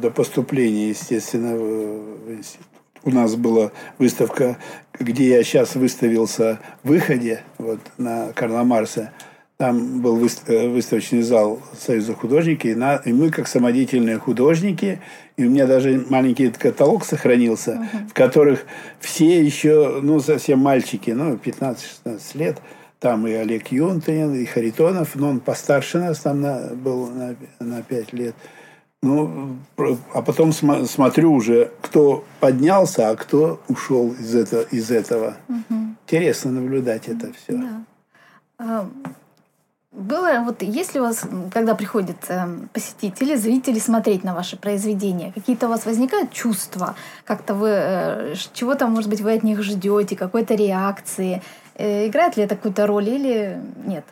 до 0.00 0.10
поступления, 0.10 0.88
естественно, 0.88 1.54
в 1.54 2.32
институт 2.32 2.66
у 3.04 3.10
нас 3.10 3.36
была 3.36 3.70
выставка, 3.98 4.56
где 4.98 5.28
я 5.28 5.44
сейчас 5.44 5.74
выставился 5.74 6.58
в 6.82 6.88
выходе 6.88 7.42
вот, 7.58 7.80
на 7.98 8.32
Карла 8.32 8.64
Марса. 8.64 9.12
Там 9.56 10.00
был 10.00 10.18
э, 10.46 10.68
выставочный 10.68 11.22
зал 11.22 11.62
Союза 11.78 12.14
художников, 12.14 12.70
и, 12.70 12.74
на, 12.74 12.96
и 12.96 13.12
мы, 13.12 13.30
как 13.30 13.46
самодеятельные 13.46 14.18
художники, 14.18 15.00
и 15.36 15.44
у 15.44 15.50
меня 15.50 15.66
даже 15.66 16.04
маленький 16.08 16.50
каталог 16.50 17.04
сохранился, 17.04 17.72
uh-huh. 17.72 18.08
в 18.08 18.14
которых 18.14 18.64
все 19.00 19.44
еще, 19.44 20.00
ну, 20.02 20.20
совсем 20.20 20.60
мальчики, 20.60 21.10
ну, 21.10 21.34
15-16 21.34 22.20
лет, 22.34 22.58
там 23.00 23.26
и 23.26 23.32
Олег 23.32 23.68
Юнтонин, 23.68 24.34
и 24.34 24.44
Харитонов, 24.44 25.14
но 25.16 25.30
он 25.30 25.40
постарше 25.40 25.98
нас 25.98 26.20
там 26.20 26.40
на, 26.40 26.70
был 26.74 27.08
на, 27.08 27.36
на 27.58 27.82
5 27.82 28.12
лет– 28.12 28.34
ну, 29.04 29.58
а 30.14 30.22
потом 30.22 30.50
см- 30.52 30.86
смотрю 30.86 31.34
уже, 31.34 31.70
кто 31.82 32.24
поднялся, 32.40 33.10
а 33.10 33.16
кто 33.16 33.60
ушел 33.68 34.14
из, 34.18 34.34
это, 34.34 34.62
из 34.62 34.90
этого. 34.90 35.36
Угу. 35.46 35.78
Интересно 36.06 36.52
наблюдать 36.52 37.08
это 37.08 37.30
все. 37.34 37.84
Да. 38.58 38.88
Было, 39.94 40.40
вот 40.44 40.62
если 40.62 40.98
у 40.98 41.04
вас, 41.04 41.24
когда 41.52 41.76
приходят 41.76 42.16
э, 42.28 42.46
посетители, 42.72 43.36
зрители 43.36 43.78
смотреть 43.78 44.24
на 44.24 44.34
ваши 44.34 44.56
произведения, 44.56 45.30
какие-то 45.32 45.66
у 45.66 45.68
вас 45.68 45.86
возникают 45.86 46.32
чувства? 46.32 46.96
Как-то 47.24 47.54
вы, 47.54 47.68
э, 47.70 48.34
чего-то, 48.54 48.88
может 48.88 49.08
быть, 49.08 49.20
вы 49.20 49.34
от 49.34 49.44
них 49.44 49.62
ждете, 49.62 50.16
какой-то 50.16 50.56
реакции? 50.56 51.42
Э, 51.76 52.08
играет 52.08 52.36
ли 52.36 52.42
это 52.42 52.56
какую-то 52.56 52.88
роль 52.88 53.08
или 53.08 53.60
нет? 53.86 54.04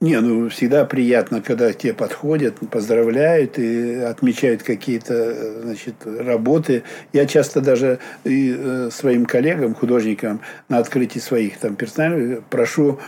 Не, 0.00 0.20
ну 0.20 0.50
всегда 0.50 0.84
приятно, 0.84 1.40
когда 1.40 1.72
тебе 1.72 1.94
подходят, 1.94 2.56
поздравляют 2.70 3.58
и 3.58 3.94
отмечают 3.94 4.62
какие-то 4.62 5.62
значит, 5.62 5.94
работы. 6.04 6.82
Я 7.14 7.24
часто 7.24 7.62
даже 7.62 7.98
и 8.24 8.54
э, 8.54 8.90
своим 8.92 9.24
коллегам, 9.24 9.74
художникам 9.74 10.42
на 10.68 10.78
открытии 10.78 11.18
своих 11.18 11.56
там 11.58 11.76
персональных 11.76 12.44
прошу 12.44 13.00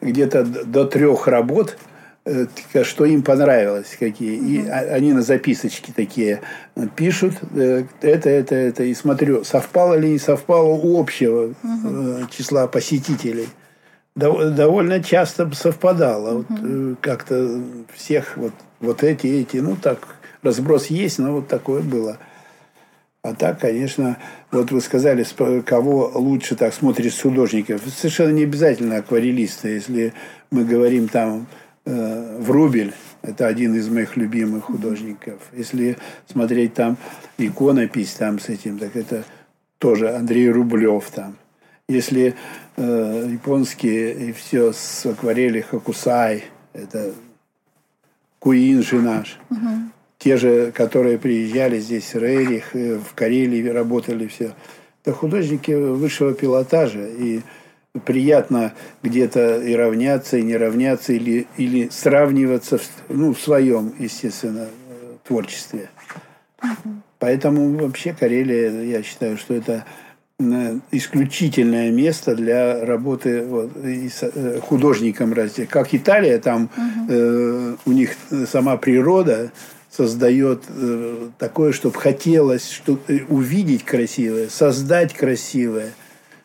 где-то 0.00 0.44
до 0.44 0.84
трех 0.84 1.26
работ, 1.26 1.76
э, 2.24 2.46
что 2.84 3.04
им 3.04 3.22
понравилось, 3.22 3.96
какие. 3.98 4.36
И 4.36 4.68
они 4.68 5.12
на 5.12 5.22
записочки 5.22 5.90
такие 5.90 6.42
пишут, 6.94 7.34
э, 7.56 7.82
это, 8.00 8.30
это, 8.30 8.54
это. 8.54 8.84
И 8.84 8.94
смотрю, 8.94 9.42
совпало 9.42 9.94
ли 9.94 10.10
не 10.10 10.18
совпало 10.20 10.68
у 10.68 11.00
общего 11.00 11.52
числа 12.30 12.68
посетителей 12.68 13.48
довольно 14.18 15.02
часто 15.02 15.50
совпадало. 15.54 16.38
Вот, 16.38 16.46
э, 16.50 16.94
как-то 17.00 17.60
всех 17.94 18.36
вот, 18.36 18.52
вот 18.80 19.02
эти, 19.02 19.26
эти, 19.26 19.58
ну 19.58 19.76
так, 19.76 20.16
разброс 20.42 20.86
есть, 20.86 21.18
но 21.18 21.32
вот 21.34 21.48
такое 21.48 21.82
было. 21.82 22.18
А 23.22 23.34
так, 23.34 23.60
конечно, 23.60 24.16
вот 24.50 24.70
вы 24.70 24.80
сказали, 24.80 25.26
кого 25.62 26.10
лучше 26.14 26.54
так 26.54 26.72
смотришь 26.72 27.14
с 27.14 27.22
художников. 27.22 27.82
Совершенно 27.94 28.30
не 28.30 28.44
обязательно 28.44 28.96
акварелисты. 28.96 29.70
Если 29.70 30.12
мы 30.50 30.64
говорим 30.64 31.08
там 31.08 31.46
э, 31.84 32.38
Врубель, 32.40 32.94
это 33.22 33.46
один 33.46 33.74
из 33.74 33.88
моих 33.88 34.16
любимых 34.16 34.64
художников. 34.64 35.40
Если 35.52 35.96
смотреть 36.30 36.74
там 36.74 36.96
иконопись 37.38 38.12
там 38.12 38.38
с 38.38 38.48
этим, 38.48 38.78
так 38.78 38.94
это 38.96 39.24
тоже 39.78 40.14
Андрей 40.14 40.50
Рублев 40.50 41.10
там. 41.10 41.36
Если 41.90 42.34
э, 42.76 43.28
японские 43.32 44.12
и 44.12 44.32
все 44.32 44.74
с 44.74 45.06
акварели 45.06 45.62
Хакусай, 45.62 46.44
это 46.74 47.14
Куинжи 48.40 49.00
наш, 49.00 49.38
угу. 49.48 49.90
те 50.18 50.36
же, 50.36 50.70
которые 50.70 51.16
приезжали 51.16 51.78
здесь, 51.78 52.14
Рерих, 52.14 52.76
э, 52.76 52.98
в 52.98 53.14
Карелии 53.14 53.66
работали 53.68 54.26
все, 54.26 54.52
это 55.02 55.14
художники 55.14 55.70
высшего 55.70 56.34
пилотажа, 56.34 57.06
и 57.06 57.40
приятно 58.04 58.74
где-то 59.02 59.58
и 59.62 59.74
равняться, 59.74 60.36
и 60.36 60.42
не 60.42 60.58
равняться, 60.58 61.14
или, 61.14 61.46
или 61.56 61.88
сравниваться 61.88 62.76
в, 62.76 62.86
ну, 63.08 63.32
в 63.32 63.40
своем, 63.40 63.94
естественно, 63.98 64.68
творчестве. 65.26 65.88
Угу. 66.62 66.94
Поэтому 67.18 67.78
вообще 67.78 68.12
Карелия, 68.12 68.82
я 68.82 69.02
считаю, 69.02 69.38
что 69.38 69.54
это 69.54 69.86
исключительное 70.92 71.90
место 71.90 72.36
для 72.36 72.84
работы 72.84 73.44
вот, 73.44 73.76
и 73.84 74.08
с, 74.08 74.22
э, 74.22 74.60
художником 74.60 75.32
разве. 75.32 75.66
Как 75.66 75.92
Италия, 75.92 76.38
там 76.38 76.70
угу. 76.76 77.12
э, 77.12 77.76
у 77.84 77.92
них 77.92 78.10
сама 78.46 78.76
природа 78.76 79.50
создает 79.90 80.62
э, 80.68 81.30
такое, 81.38 81.72
чтобы 81.72 81.98
хотелось 81.98 82.70
что 82.70 83.00
э, 83.08 83.24
увидеть 83.28 83.84
красивое, 83.84 84.48
создать 84.48 85.12
красивое, 85.12 85.92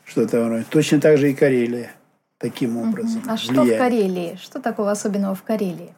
что-то 0.06 0.66
Точно 0.72 1.00
так 1.00 1.20
же 1.20 1.30
и 1.30 1.36
Карелия 1.36 1.92
таким 2.40 2.78
образом. 2.78 3.20
Угу. 3.20 3.30
А 3.30 3.38
что 3.38 3.62
влияет. 3.62 3.76
в 3.76 3.78
Карелии? 3.78 4.40
Что 4.42 4.60
такого 4.60 4.92
особенного 4.92 5.36
в 5.36 5.44
Карелии? 5.44 5.94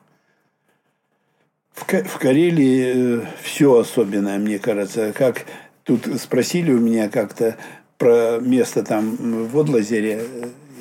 В, 1.74 1.86
в 1.86 2.18
Карелии 2.20 3.22
э, 3.22 3.26
все 3.42 3.80
особенное, 3.80 4.38
мне 4.38 4.60
кажется. 4.60 5.14
Как 5.14 5.46
тут 5.84 6.08
спросили 6.20 6.72
у 6.72 6.80
меня 6.80 7.10
как-то, 7.10 7.56
про 7.98 8.40
место 8.40 8.84
там 8.84 9.16
в 9.48 9.60
Одлазере, 9.60 10.22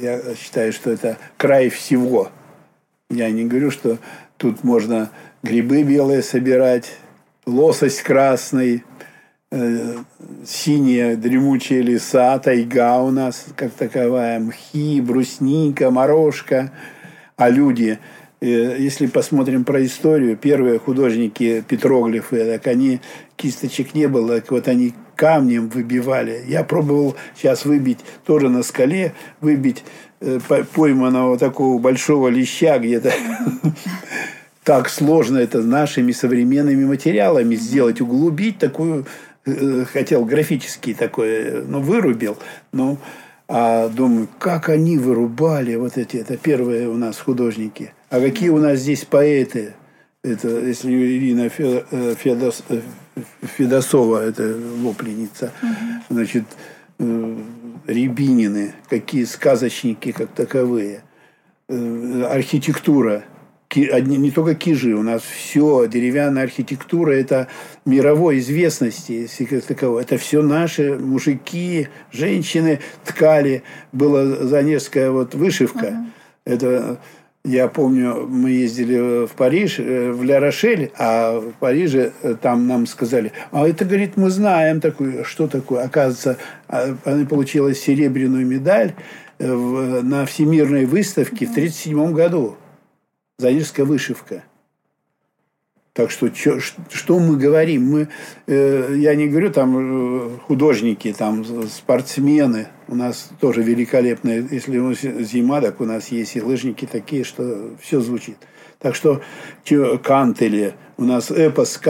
я 0.00 0.21
считаю, 0.35 0.73
что 0.73 0.90
это 0.90 1.18
край 1.37 1.68
всего. 1.68 2.30
Я 3.11 3.30
не 3.30 3.44
говорю, 3.44 3.71
что 3.71 3.99
тут 4.37 4.64
можно 4.64 5.11
грибы 5.42 5.83
белые 5.83 6.23
собирать, 6.23 6.97
лосось 7.47 8.00
красный, 8.00 8.83
э, 9.50 9.97
синие 10.47 11.16
дремучие 11.16 11.83
леса, 11.83 12.38
тайга 12.38 12.99
у 12.99 13.11
нас 13.11 13.47
как 13.56 13.73
таковая, 13.73 14.40
мхи, 14.40 15.00
брусника, 15.00 15.90
морожка. 15.90 16.73
А 17.37 17.49
люди, 17.50 17.99
э, 18.40 18.76
если 18.78 19.06
посмотрим 19.06 19.64
про 19.64 19.85
историю, 19.85 20.37
первые 20.37 20.78
художники 20.78 21.64
петроглифы, 21.68 22.44
так 22.44 22.66
они, 22.66 23.00
кисточек 23.37 23.94
не 23.94 24.09
было, 24.09 24.40
так 24.40 24.50
вот 24.50 24.66
они 24.66 24.94
камнем 25.16 25.68
выбивали. 25.68 26.44
Я 26.47 26.64
пробовал 26.64 27.16
сейчас 27.37 27.64
выбить 27.64 28.00
тоже 28.25 28.49
на 28.49 28.62
скале, 28.62 29.14
выбить 29.40 29.85
э, 30.21 30.38
пойманного 30.75 31.38
такого 31.38 31.78
большого 31.78 32.28
леща 32.28 32.78
где-то. 32.78 33.12
Так 34.64 34.88
сложно 34.88 35.37
это 35.37 35.61
нашими 35.61 36.11
современными 36.12 36.87
материалами 36.87 37.54
сделать, 37.54 38.00
углубить 38.00 38.59
такую, 38.59 39.04
э, 39.44 39.85
хотел 39.85 40.25
графический 40.25 40.94
такой, 40.94 41.66
ну, 41.66 41.80
вырубил, 41.83 42.38
ну, 42.73 42.97
а 43.47 43.88
думаю, 43.88 44.26
как 44.38 44.71
они 44.71 44.97
вырубали 44.97 45.75
вот 45.75 45.99
эти, 45.99 46.16
это 46.16 46.38
первые 46.38 46.88
у 46.88 46.97
нас 46.97 47.18
художники. 47.18 47.92
А 48.09 48.21
какие 48.21 48.49
у 48.49 48.59
нас 48.59 48.78
здесь 48.78 49.04
поэты? 49.04 49.75
Это, 50.25 50.49
если 50.49 50.90
Ирина 50.90 51.50
Федос, 51.50 52.64
Федосова, 53.43 54.26
это 54.26 54.57
вопленица, 54.78 55.52
угу. 55.62 55.71
значит, 56.09 56.45
э, 56.99 57.37
Рябинины, 57.87 58.73
какие 58.88 59.25
сказочники 59.25 60.12
как 60.12 60.31
таковые, 60.31 61.02
э, 61.69 62.23
архитектура, 62.23 63.25
не 63.76 64.31
только 64.31 64.54
кижи, 64.54 64.95
у 64.95 65.02
нас 65.02 65.23
все, 65.23 65.87
деревянная 65.87 66.45
архитектура, 66.45 67.12
это 67.12 67.49
мировой 67.85 68.38
известности, 68.38 69.12
если 69.12 69.45
как 69.45 69.64
таковой. 69.64 70.02
Это 70.02 70.16
все 70.16 70.43
наши 70.43 70.97
мужики, 70.99 71.88
женщины 72.12 72.81
ткали, 73.04 73.62
была 73.93 74.25
занежская 74.25 75.11
вот 75.11 75.35
вышивка. 75.35 75.87
Uh-huh. 75.87 76.07
Это 76.45 77.00
я 77.44 77.68
помню, 77.68 78.26
мы 78.26 78.50
ездили 78.50 79.26
в 79.26 79.32
Париж, 79.32 79.78
э, 79.78 80.10
в 80.10 80.22
Ля-Рошель, 80.22 80.90
а 80.96 81.40
в 81.40 81.52
Париже 81.52 82.12
э, 82.22 82.36
там 82.40 82.66
нам 82.66 82.86
сказали, 82.86 83.32
а 83.50 83.68
это, 83.68 83.84
говорит, 83.84 84.16
мы 84.16 84.30
знаем 84.30 84.80
такое, 84.80 85.24
что 85.24 85.46
такое. 85.46 85.84
Оказывается, 85.84 86.38
а, 86.68 86.96
она 87.04 87.26
получила 87.26 87.74
серебряную 87.74 88.46
медаль 88.46 88.94
э, 89.38 89.46
на 89.46 90.24
всемирной 90.24 90.86
выставке 90.86 91.46
в 91.46 91.50
1937 91.50 92.12
году. 92.14 92.56
Занежская 93.38 93.84
вышивка– 93.84 94.42
так 95.94 96.10
что, 96.10 96.28
чё, 96.28 96.58
что 96.58 97.20
мы 97.20 97.36
говорим? 97.36 97.86
Мы, 97.86 98.08
э, 98.48 98.94
я 98.98 99.14
не 99.14 99.28
говорю 99.28 99.50
там 99.50 99.76
э, 99.78 100.38
художники, 100.48 101.14
там 101.16 101.44
спортсмены. 101.68 102.66
У 102.88 102.96
нас 102.96 103.30
тоже 103.40 103.62
великолепные. 103.62 104.44
Если 104.50 105.22
зима, 105.22 105.60
так 105.60 105.80
у 105.80 105.84
нас 105.84 106.08
есть 106.08 106.34
и 106.34 106.42
лыжники 106.42 106.84
такие, 106.84 107.22
что 107.22 107.70
все 107.80 108.00
звучит. 108.00 108.36
Так 108.80 108.96
что 108.96 109.22
Кантели, 110.02 110.74
у 110.96 111.04
нас 111.04 111.30
эпос 111.30 111.80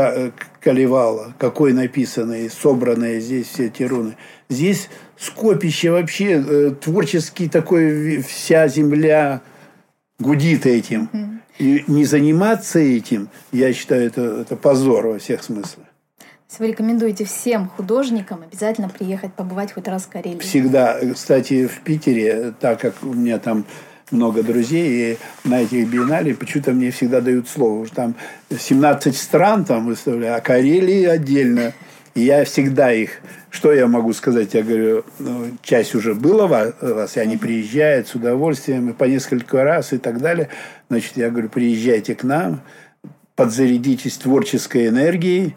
Калевала, 0.60 1.34
какой 1.38 1.72
написанный, 1.72 2.50
собранные 2.50 3.20
здесь 3.20 3.48
все 3.48 3.66
эти 3.66 3.84
руны. 3.84 4.18
Здесь 4.50 4.90
скопище 5.18 5.90
вообще, 5.90 6.44
э, 6.46 6.70
творческий 6.78 7.48
такой, 7.48 8.18
вся 8.18 8.68
земля 8.68 9.40
гудит 10.18 10.66
этим. 10.66 11.08
Mm-hmm. 11.10 11.33
И 11.58 11.84
не 11.86 12.04
заниматься 12.04 12.78
этим, 12.78 13.28
я 13.52 13.72
считаю, 13.72 14.06
это, 14.06 14.22
это 14.22 14.56
позор 14.56 15.06
во 15.06 15.18
всех 15.18 15.42
смыслах. 15.42 15.86
Вы 16.58 16.68
рекомендуете 16.68 17.24
всем 17.24 17.68
художникам 17.68 18.42
обязательно 18.42 18.88
приехать 18.88 19.34
побывать 19.34 19.72
хоть 19.72 19.88
раз 19.88 20.04
в 20.04 20.08
Карелии? 20.08 20.38
Всегда. 20.38 20.98
Кстати, 21.12 21.66
в 21.66 21.80
Питере, 21.80 22.54
так 22.60 22.80
как 22.80 22.94
у 23.02 23.12
меня 23.12 23.38
там 23.38 23.64
много 24.10 24.42
друзей, 24.42 25.18
и 25.44 25.48
на 25.48 25.62
этих 25.62 25.88
биеннале 25.88 26.34
почему-то 26.34 26.72
мне 26.72 26.90
всегда 26.90 27.20
дают 27.20 27.48
слово. 27.48 27.80
Уже 27.80 27.92
там 27.92 28.14
17 28.56 29.16
стран 29.16 29.64
там 29.64 29.86
выставляю, 29.86 30.36
а 30.36 30.40
Карелии 30.40 31.04
отдельно. 31.04 31.72
И 32.14 32.22
я 32.22 32.44
всегда 32.44 32.92
их 32.92 33.20
что 33.54 33.72
я 33.72 33.86
могу 33.86 34.12
сказать? 34.12 34.52
Я 34.52 34.64
говорю, 34.64 35.04
ну, 35.20 35.46
часть 35.62 35.94
уже 35.94 36.14
была 36.14 36.46
у 36.46 36.94
вас, 36.94 37.16
и 37.16 37.20
они 37.20 37.36
приезжают 37.36 38.08
с 38.08 38.16
удовольствием, 38.16 38.90
и 38.90 38.92
по 38.92 39.04
несколько 39.04 39.62
раз 39.62 39.92
и 39.92 39.98
так 39.98 40.20
далее. 40.20 40.48
Значит, 40.90 41.16
я 41.16 41.30
говорю, 41.30 41.48
приезжайте 41.48 42.16
к 42.16 42.24
нам, 42.24 42.62
подзарядитесь 43.36 44.16
творческой 44.16 44.88
энергией, 44.88 45.56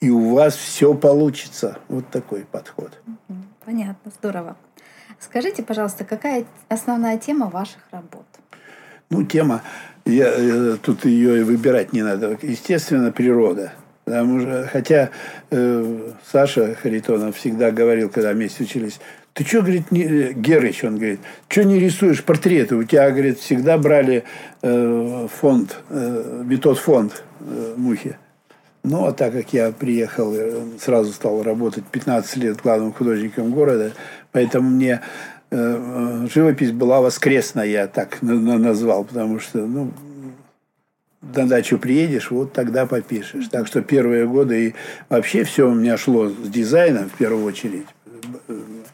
и 0.00 0.08
у 0.08 0.34
вас 0.34 0.56
все 0.56 0.94
получится. 0.94 1.76
Вот 1.88 2.08
такой 2.08 2.46
подход. 2.50 2.98
Понятно, 3.66 4.10
здорово. 4.18 4.56
Скажите, 5.20 5.62
пожалуйста, 5.62 6.04
какая 6.04 6.46
основная 6.70 7.18
тема 7.18 7.50
ваших 7.50 7.82
работ? 7.90 8.24
Ну, 9.10 9.22
тема, 9.22 9.62
я, 10.06 10.32
э, 10.34 10.76
тут 10.82 11.04
ее 11.04 11.40
и 11.40 11.42
выбирать 11.42 11.92
не 11.92 12.02
надо. 12.02 12.38
Естественно, 12.40 13.12
природа– 13.12 13.74
Потому 14.04 14.40
что, 14.40 14.68
хотя 14.70 15.10
э, 15.50 16.12
Саша 16.30 16.74
Харитонов 16.74 17.36
всегда 17.36 17.70
говорил, 17.70 18.10
когда 18.10 18.32
вместе 18.32 18.64
учились, 18.64 19.00
ты 19.32 19.44
что, 19.44 19.62
говорит, 19.62 19.90
не, 19.90 20.04
э, 20.04 20.32
Герыч, 20.32 20.84
он 20.84 20.96
говорит, 20.96 21.20
что 21.48 21.64
не 21.64 21.78
рисуешь 21.78 22.22
портреты? 22.22 22.76
У 22.76 22.84
тебя, 22.84 23.10
говорит, 23.10 23.38
всегда 23.38 23.78
брали 23.78 24.24
э, 24.62 25.28
фонд, 25.40 25.78
э, 25.88 26.42
метод 26.44 26.78
фонд 26.78 27.24
э, 27.40 27.74
мухи. 27.76 28.16
Ну, 28.82 29.06
а 29.06 29.12
так 29.12 29.32
как 29.32 29.54
я 29.54 29.72
приехал, 29.72 30.34
э, 30.34 30.62
сразу 30.78 31.10
стал 31.12 31.42
работать 31.42 31.84
15 31.84 32.36
лет 32.36 32.60
главным 32.60 32.92
художником 32.92 33.52
города, 33.52 33.92
поэтому 34.32 34.68
мне 34.68 35.00
э, 35.50 35.56
э 35.56 36.28
живопись 36.32 36.72
была 36.72 37.00
воскресная, 37.00 37.64
я 37.64 37.86
так 37.86 38.18
назвал, 38.20 39.04
потому 39.04 39.40
что, 39.40 39.66
ну, 39.66 39.90
на 41.34 41.46
дачу 41.46 41.78
приедешь, 41.78 42.30
вот 42.30 42.52
тогда 42.52 42.86
попишешь. 42.86 43.48
Так 43.48 43.66
что 43.66 43.82
первые 43.82 44.26
годы 44.26 44.68
и 44.68 44.74
вообще 45.08 45.44
все 45.44 45.68
у 45.68 45.74
меня 45.74 45.96
шло 45.96 46.28
с 46.28 46.48
дизайном 46.48 47.08
в 47.08 47.14
первую 47.14 47.44
очередь. 47.44 47.86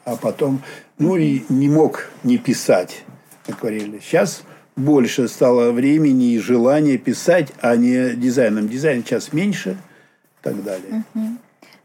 А 0.05 0.17
потом, 0.17 0.63
ну 0.99 1.17
и 1.17 1.43
не 1.49 1.69
мог 1.69 2.09
не 2.25 2.39
писать 2.39 3.05
акварели. 3.49 4.01
Сейчас 4.03 4.43
больше 4.77 5.29
стало 5.29 5.73
времени 5.73 6.35
и 6.35 6.39
желания 6.39 6.99
писать, 6.99 7.53
а 7.61 7.77
не 7.77 8.15
дизайном. 8.15 8.69
Дизайн 8.69 9.05
сейчас 9.05 9.33
меньше 9.33 9.71
и 9.71 10.43
так 10.43 10.63
далее. 10.63 11.05
Uh-huh. 11.15 11.37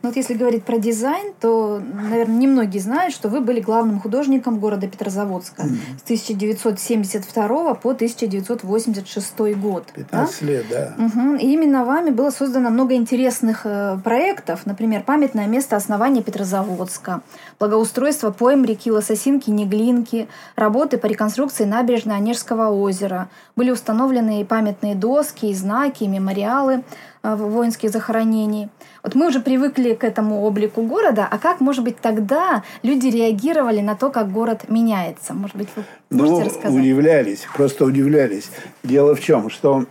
Ну 0.06 0.10
вот 0.10 0.18
если 0.18 0.36
говорить 0.36 0.64
про 0.64 0.78
дизайн, 0.78 1.34
то, 1.42 1.82
наверное, 1.82 2.36
немногие 2.36 2.80
знают, 2.80 3.12
что 3.12 3.28
вы 3.28 3.42
были 3.42 3.60
главным 3.60 4.00
художником 4.00 4.60
города 4.60 4.88
Петрозаводска 4.88 5.64
mm-hmm. 5.64 6.00
с 6.00 6.04
1972 6.04 7.74
по 7.74 7.90
1986 7.90 9.40
год. 9.58 9.86
15 9.96 10.40
да? 10.42 10.46
лет, 10.46 10.66
да. 10.70 10.94
Угу. 11.04 11.38
И 11.38 11.48
именно 11.48 11.86
вами 11.86 12.12
было 12.12 12.30
создано 12.30 12.70
много 12.70 12.94
интересных 12.94 13.62
э, 13.64 13.98
проектов, 14.04 14.68
например, 14.68 15.02
памятное 15.02 15.48
место 15.48 15.76
основания 15.76 16.22
Петрозаводска, 16.22 17.24
благоустройство 17.60 18.30
поем 18.30 18.64
реки 18.64 18.92
Лососинки, 18.92 19.50
Неглинки, 19.50 20.28
работы 20.56 21.00
по 21.00 21.08
реконструкции 21.08 21.66
набережной 21.66 22.18
Онежского 22.18 22.70
озера. 22.70 23.30
Были 23.56 23.72
установлены 23.72 24.42
и 24.42 24.44
памятные 24.44 24.94
доски, 24.94 25.48
и 25.48 25.56
знаки, 25.56 26.04
и 26.04 26.08
мемориалы 26.08 26.84
э, 27.24 27.36
воинских 27.36 27.90
захоронений. 27.90 28.70
Вот 29.06 29.14
мы 29.14 29.28
уже 29.28 29.40
привыкли 29.40 29.94
к 29.94 30.04
этому 30.04 30.42
облику 30.42 30.82
города, 30.82 31.28
а 31.30 31.38
как, 31.38 31.60
может 31.60 31.84
быть, 31.84 31.98
тогда 32.02 32.64
люди 32.82 33.06
реагировали 33.06 33.80
на 33.80 33.96
то, 33.96 34.10
как 34.10 34.32
город 34.32 34.68
меняется? 34.68 35.36
Может 35.36 35.56
быть, 35.56 35.68
вы 35.76 35.84
можете 36.10 36.40
ну, 36.40 36.46
рассказать? 36.46 36.80
удивлялись, 36.82 37.46
просто 37.56 37.86
удивлялись. 37.86 38.50
Дело 38.82 39.14
в 39.14 39.22
чем, 39.22 39.52
что 39.52 39.86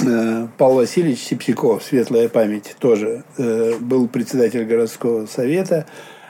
э, 0.00 0.46
Павел 0.56 0.76
Васильевич 0.76 1.24
Сипсиков, 1.24 1.82
светлая 1.82 2.28
память, 2.28 2.76
тоже 2.78 3.24
э, 3.36 3.78
был 3.80 4.06
председатель 4.06 4.64
городского 4.64 5.26
совета, 5.26 5.84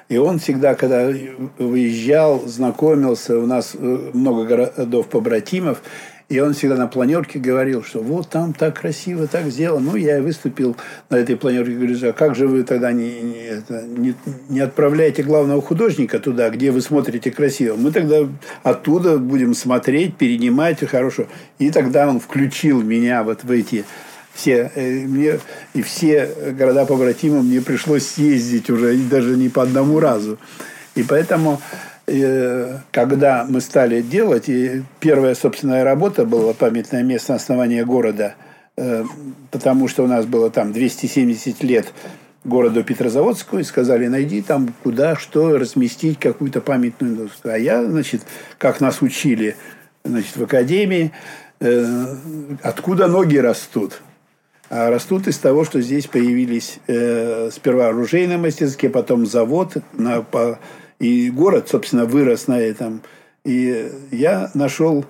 и 0.09 0.17
он 0.17 0.39
всегда, 0.39 0.75
когда 0.75 1.11
выезжал, 1.59 2.41
знакомился, 2.47 3.39
у 3.39 3.45
нас 3.45 3.73
э, 3.75 4.11
много 4.15 4.45
городов-побратимов, 4.45 5.83
и 6.29 6.41
он 6.41 6.55
всегда 6.55 6.77
на 6.77 6.87
планерке 6.87 7.39
говорил, 7.39 7.83
что 7.85 8.01
вот 8.01 8.31
там 8.31 8.55
так 8.55 8.81
красиво, 8.81 9.27
так 9.27 9.47
сделано. 9.47 9.93
Ну, 9.93 9.97
я 9.97 10.19
и 10.19 10.21
выступил 10.21 10.77
на 11.11 11.17
этой 11.17 11.37
планерке. 11.37 11.73
Говорю, 11.73 12.09
а 12.09 12.13
как 12.13 12.35
же 12.35 12.49
вы 12.49 12.63
тогда 12.63 12.93
не, 12.93 13.21
не, 13.21 13.63
не, 13.97 14.15
не 14.49 14.61
отправляете 14.61 15.23
главного 15.23 15.61
художника 15.61 16.19
туда, 16.19 16.49
где 16.49 16.71
вы 16.71 16.81
смотрите 16.81 17.31
красиво? 17.31 17.77
Мы 17.77 17.93
тогда 17.93 18.27
оттуда 18.63 19.19
будем 19.19 19.55
смотреть, 19.55 20.17
перенимать 20.17 20.81
хорошо. 20.89 21.27
И 21.59 21.71
тогда 21.71 22.09
он 22.09 22.21
включил 22.21 22.83
меня 22.83 23.23
вот 23.23 23.45
в 23.45 23.51
эти 23.51 23.85
все, 24.33 24.73
э, 24.75 25.07
мне, 25.07 25.39
и 25.75 25.83
все 25.83 26.29
города 26.59 26.87
побратимы 26.87 27.43
мне 27.43 27.61
пришлось 27.61 28.07
съездить 28.07 28.71
уже, 28.71 28.97
даже 28.97 29.37
не 29.37 29.51
по 29.51 29.63
одному 29.63 30.01
разу. 30.01 30.39
И 30.95 31.03
поэтому 31.03 31.61
когда 32.07 33.47
мы 33.49 33.61
стали 33.61 34.03
делать, 34.03 34.49
и 34.49 34.83
первая 35.01 35.35
собственная 35.35 35.85
работа 35.85 36.25
была 36.27 36.53
памятное 36.53 37.03
место 37.03 37.35
основания 37.35 37.85
города, 37.85 38.35
э, 38.77 39.05
потому 39.51 39.89
что 39.89 40.05
у 40.05 40.07
нас 40.07 40.27
было 40.27 40.51
там 40.51 40.73
270 40.73 41.63
лет 41.63 41.93
городу 42.45 42.85
Петрозаводску 42.85 43.59
и 43.59 43.63
сказали, 43.63 44.07
найди 44.07 44.43
там 44.43 44.75
куда, 44.83 45.17
что 45.17 45.57
разместить, 45.57 46.19
какую-то 46.19 46.61
памятную 46.61 47.17
доску. 47.17 47.49
А 47.49 47.57
я, 47.57 47.83
значит, 47.83 48.23
как 48.59 48.81
нас 48.81 49.01
учили 49.01 49.57
значит, 50.05 50.37
в 50.37 50.43
академии, 50.43 51.11
э, 51.61 52.17
откуда 52.63 53.07
ноги 53.07 53.39
растут. 53.39 54.03
А 54.69 54.91
растут 54.91 55.27
из 55.27 55.39
того, 55.39 55.65
что 55.65 55.81
здесь 55.81 56.07
появились 56.07 56.79
э, 56.87 57.51
сперва 57.51 57.89
оружейные 57.89 58.39
мастерские, 58.39 58.91
потом 58.91 59.25
завод, 59.25 59.77
на, 59.93 60.21
по, 60.23 60.59
и 61.05 61.31
город, 61.31 61.69
собственно, 61.69 62.07
вырос 62.07 62.49
на 62.49 62.59
этом. 62.59 63.03
И 63.45 63.91
я 64.11 64.51
нашел 64.55 65.05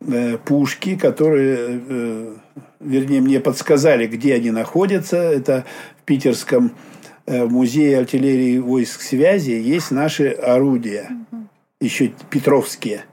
э, 0.00 0.38
пушки, 0.38 0.94
которые, 0.94 1.82
э, 1.88 2.34
вернее, 2.78 3.20
мне 3.20 3.40
подсказали, 3.40 4.06
где 4.06 4.36
они 4.36 4.52
находятся. 4.52 5.16
Это 5.16 5.64
в 6.00 6.04
Питерском 6.04 6.70
э, 7.26 7.44
музее 7.46 7.98
артиллерии 7.98 8.58
войск 8.58 9.00
связи 9.00 9.50
есть 9.50 9.90
наши 9.90 10.28
орудия, 10.28 11.10
еще 11.80 12.12
петровские, 12.30 13.06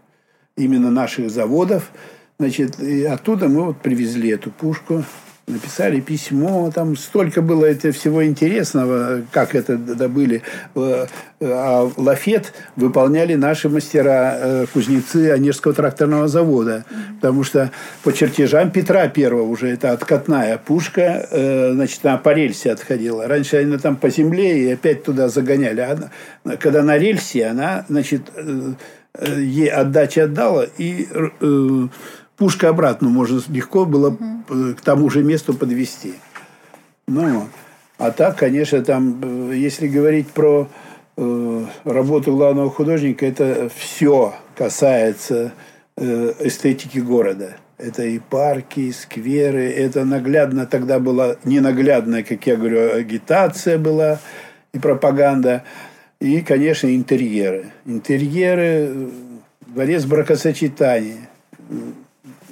именно 0.56 0.92
наших 0.92 1.32
заводов. 1.32 1.92
Значит, 2.38 2.80
и 2.80 3.04
оттуда 3.04 3.48
мы 3.48 3.64
вот 3.64 3.82
привезли 3.82 4.30
эту 4.30 4.52
пушку 4.52 5.04
написали 5.48 6.02
письмо, 6.02 6.70
там 6.76 6.98
столько 6.98 7.42
было 7.42 7.66
это 7.66 7.94
всего 7.94 8.26
интересного, 8.26 9.22
как 9.32 9.56
это 9.56 9.78
добыли. 9.78 10.42
Э, 10.76 11.08
а 11.40 11.90
лафет 11.96 12.54
выполняли 12.76 13.36
наши 13.36 13.70
мастера, 13.70 14.38
э, 14.38 14.66
кузнецы 14.74 15.32
Онежского 15.32 15.74
тракторного 15.74 16.28
завода. 16.28 16.84
Потому 17.22 17.46
что 17.46 17.72
по 18.04 18.12
чертежам 18.12 18.72
Петра 18.72 19.08
Первого 19.08 19.44
уже 19.44 19.70
это 19.70 19.94
откатная 19.94 20.58
пушка, 20.58 21.26
э, 21.32 21.72
значит, 21.72 22.06
она 22.06 22.18
по 22.18 22.34
рельсе 22.34 22.74
отходила. 22.74 23.26
Раньше 23.26 23.64
она 23.64 23.78
там 23.78 23.96
по 23.96 24.10
земле 24.10 24.64
и 24.64 24.72
опять 24.74 25.04
туда 25.04 25.30
загоняли. 25.30 25.80
А 25.80 26.58
когда 26.58 26.84
на 26.84 26.98
рельсе, 26.98 27.46
она, 27.46 27.86
значит, 27.88 28.24
ей 29.38 29.70
отдача 29.70 30.26
отдала 30.26 30.66
и 30.78 31.08
пушка 32.38 32.70
обратно 32.70 33.10
можно 33.10 33.42
легко 33.50 33.86
было 33.86 34.10
угу. 34.10 34.76
к 34.76 34.82
тому 34.82 35.10
же 35.10 35.24
месту 35.24 35.54
подвести. 35.54 36.14
Ну, 37.08 37.48
а 37.98 38.12
так, 38.12 38.38
конечно, 38.38 38.84
там, 38.84 39.22
э, 39.52 39.56
если 39.56 39.88
говорить 39.88 40.28
про 40.28 40.70
э, 41.18 41.66
работу 41.84 42.36
главного 42.36 42.70
художника, 42.70 43.26
это 43.26 43.70
все 43.76 44.36
касается 44.56 45.54
э, 45.98 46.34
эстетики 46.40 47.00
города. 47.00 47.58
Это 47.78 48.04
и 48.04 48.20
парки, 48.20 48.82
и 48.82 48.92
скверы. 48.92 49.70
Это 49.72 50.04
наглядно 50.04 50.66
тогда 50.66 51.00
была 51.00 51.38
не 51.44 51.60
наглядная, 51.60 52.24
как 52.24 52.46
я 52.46 52.56
говорю, 52.56 52.94
агитация 52.94 53.78
была 53.78 54.20
и 54.74 54.80
пропаганда. 54.80 55.64
И, 56.20 56.42
конечно, 56.42 56.94
интерьеры. 56.94 57.72
Интерьеры, 57.86 58.90
э, 58.90 59.10
дворец 59.68 60.06
бракосочетания 60.06 61.30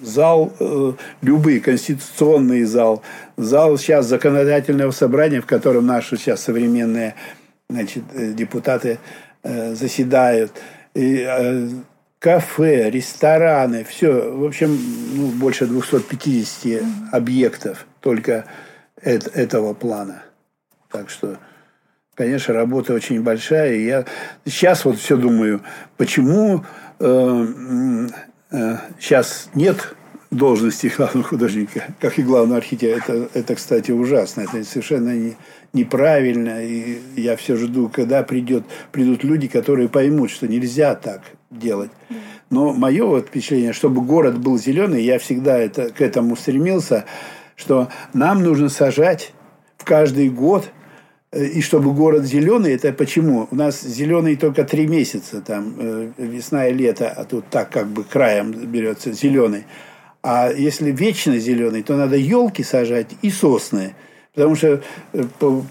зал, 0.02 0.54
э, 0.60 0.94
любые, 1.22 1.60
конституционный 1.60 2.64
зал, 2.64 3.02
зал 3.38 3.78
сейчас 3.78 4.06
законодательного 4.08 4.92
собрания, 4.92 5.42
в 5.42 5.46
котором 5.46 5.86
наши 5.86 6.18
сейчас 6.18 6.42
современные 6.42 7.16
значит, 7.70 8.04
э, 8.14 8.32
депутаты 8.34 9.00
э, 9.44 9.74
заседают, 9.76 10.52
и, 10.94 11.28
кафе, 12.20 12.90
рестораны, 12.90 13.84
все, 13.84 14.32
в 14.32 14.46
общем, 14.46 14.80
ну, 15.14 15.28
больше 15.28 15.68
250 15.68 16.66
mm-hmm. 16.66 16.84
объектов 17.12 17.86
только 18.00 18.46
это, 19.00 19.30
этого 19.30 19.76
плана. 19.76 20.24
Так 20.92 21.12
что, 21.12 21.38
конечно, 22.16 22.54
работа 22.54 22.94
очень 22.94 23.22
большая. 23.22 23.74
И 23.76 23.86
я 23.86 24.06
сейчас 24.46 24.86
вот 24.86 24.98
все 24.98 25.18
думаю, 25.18 25.62
почему 25.98 26.66
э, 27.00 28.08
сейчас 29.00 29.50
нет 29.54 29.96
должности 30.32 30.92
главного 30.96 31.24
художника, 31.24 31.86
как 32.00 32.20
и 32.20 32.24
главного 32.24 32.58
архитектора. 32.58 33.18
Это, 33.18 33.30
это 33.34 33.56
кстати, 33.56 33.92
ужасно. 33.92 34.42
Это 34.42 34.64
совершенно 34.64 35.16
не, 35.16 35.36
неправильно. 35.74 36.64
И 36.64 37.00
я 37.16 37.36
все 37.36 37.56
жду, 37.56 37.90
когда 37.90 38.24
придет, 38.24 38.64
придут 38.92 39.24
люди, 39.24 39.48
которые 39.48 39.90
поймут, 39.90 40.32
что 40.32 40.48
нельзя 40.48 40.96
так 40.96 41.22
делать. 41.52 41.92
Но 42.50 42.74
мое 42.74 43.06
вот 43.06 43.28
впечатление, 43.28 43.74
чтобы 43.74 44.02
город 44.02 44.40
был 44.40 44.58
зеленый, 44.58 45.04
я 45.04 45.20
всегда 45.20 45.58
это, 45.58 45.90
к 45.90 46.02
этому 46.02 46.36
стремился, 46.36 47.06
что 47.56 47.90
нам 48.14 48.44
нужно 48.44 48.70
сажать 48.70 49.34
в 49.78 49.86
каждый 49.86 50.30
год 50.30 50.70
и 51.36 51.62
чтобы 51.62 51.94
город 51.94 52.26
зеленый, 52.26 52.74
это 52.74 52.94
почему? 52.94 53.48
У 53.52 53.56
нас 53.56 53.82
зеленый 53.82 54.38
только 54.38 54.64
три 54.64 54.88
месяца, 54.88 55.42
там 55.42 55.76
э, 55.78 56.12
весна 56.18 56.68
и 56.68 56.74
лето, 56.74 57.10
а 57.10 57.26
тут 57.26 57.46
так 57.50 57.70
как 57.70 57.88
бы 57.88 58.06
краем 58.06 58.52
берется 58.52 59.12
зеленый. 59.12 59.66
А 60.24 60.50
если 60.50 60.92
вечно 60.92 61.38
зеленый, 61.38 61.84
то 61.84 61.98
надо 61.98 62.16
елки 62.16 62.64
сажать 62.64 63.08
и 63.22 63.30
сосны. 63.30 63.96
Потому 64.34 64.56
что 64.56 64.82
э, 65.12 65.24
по 65.40 65.62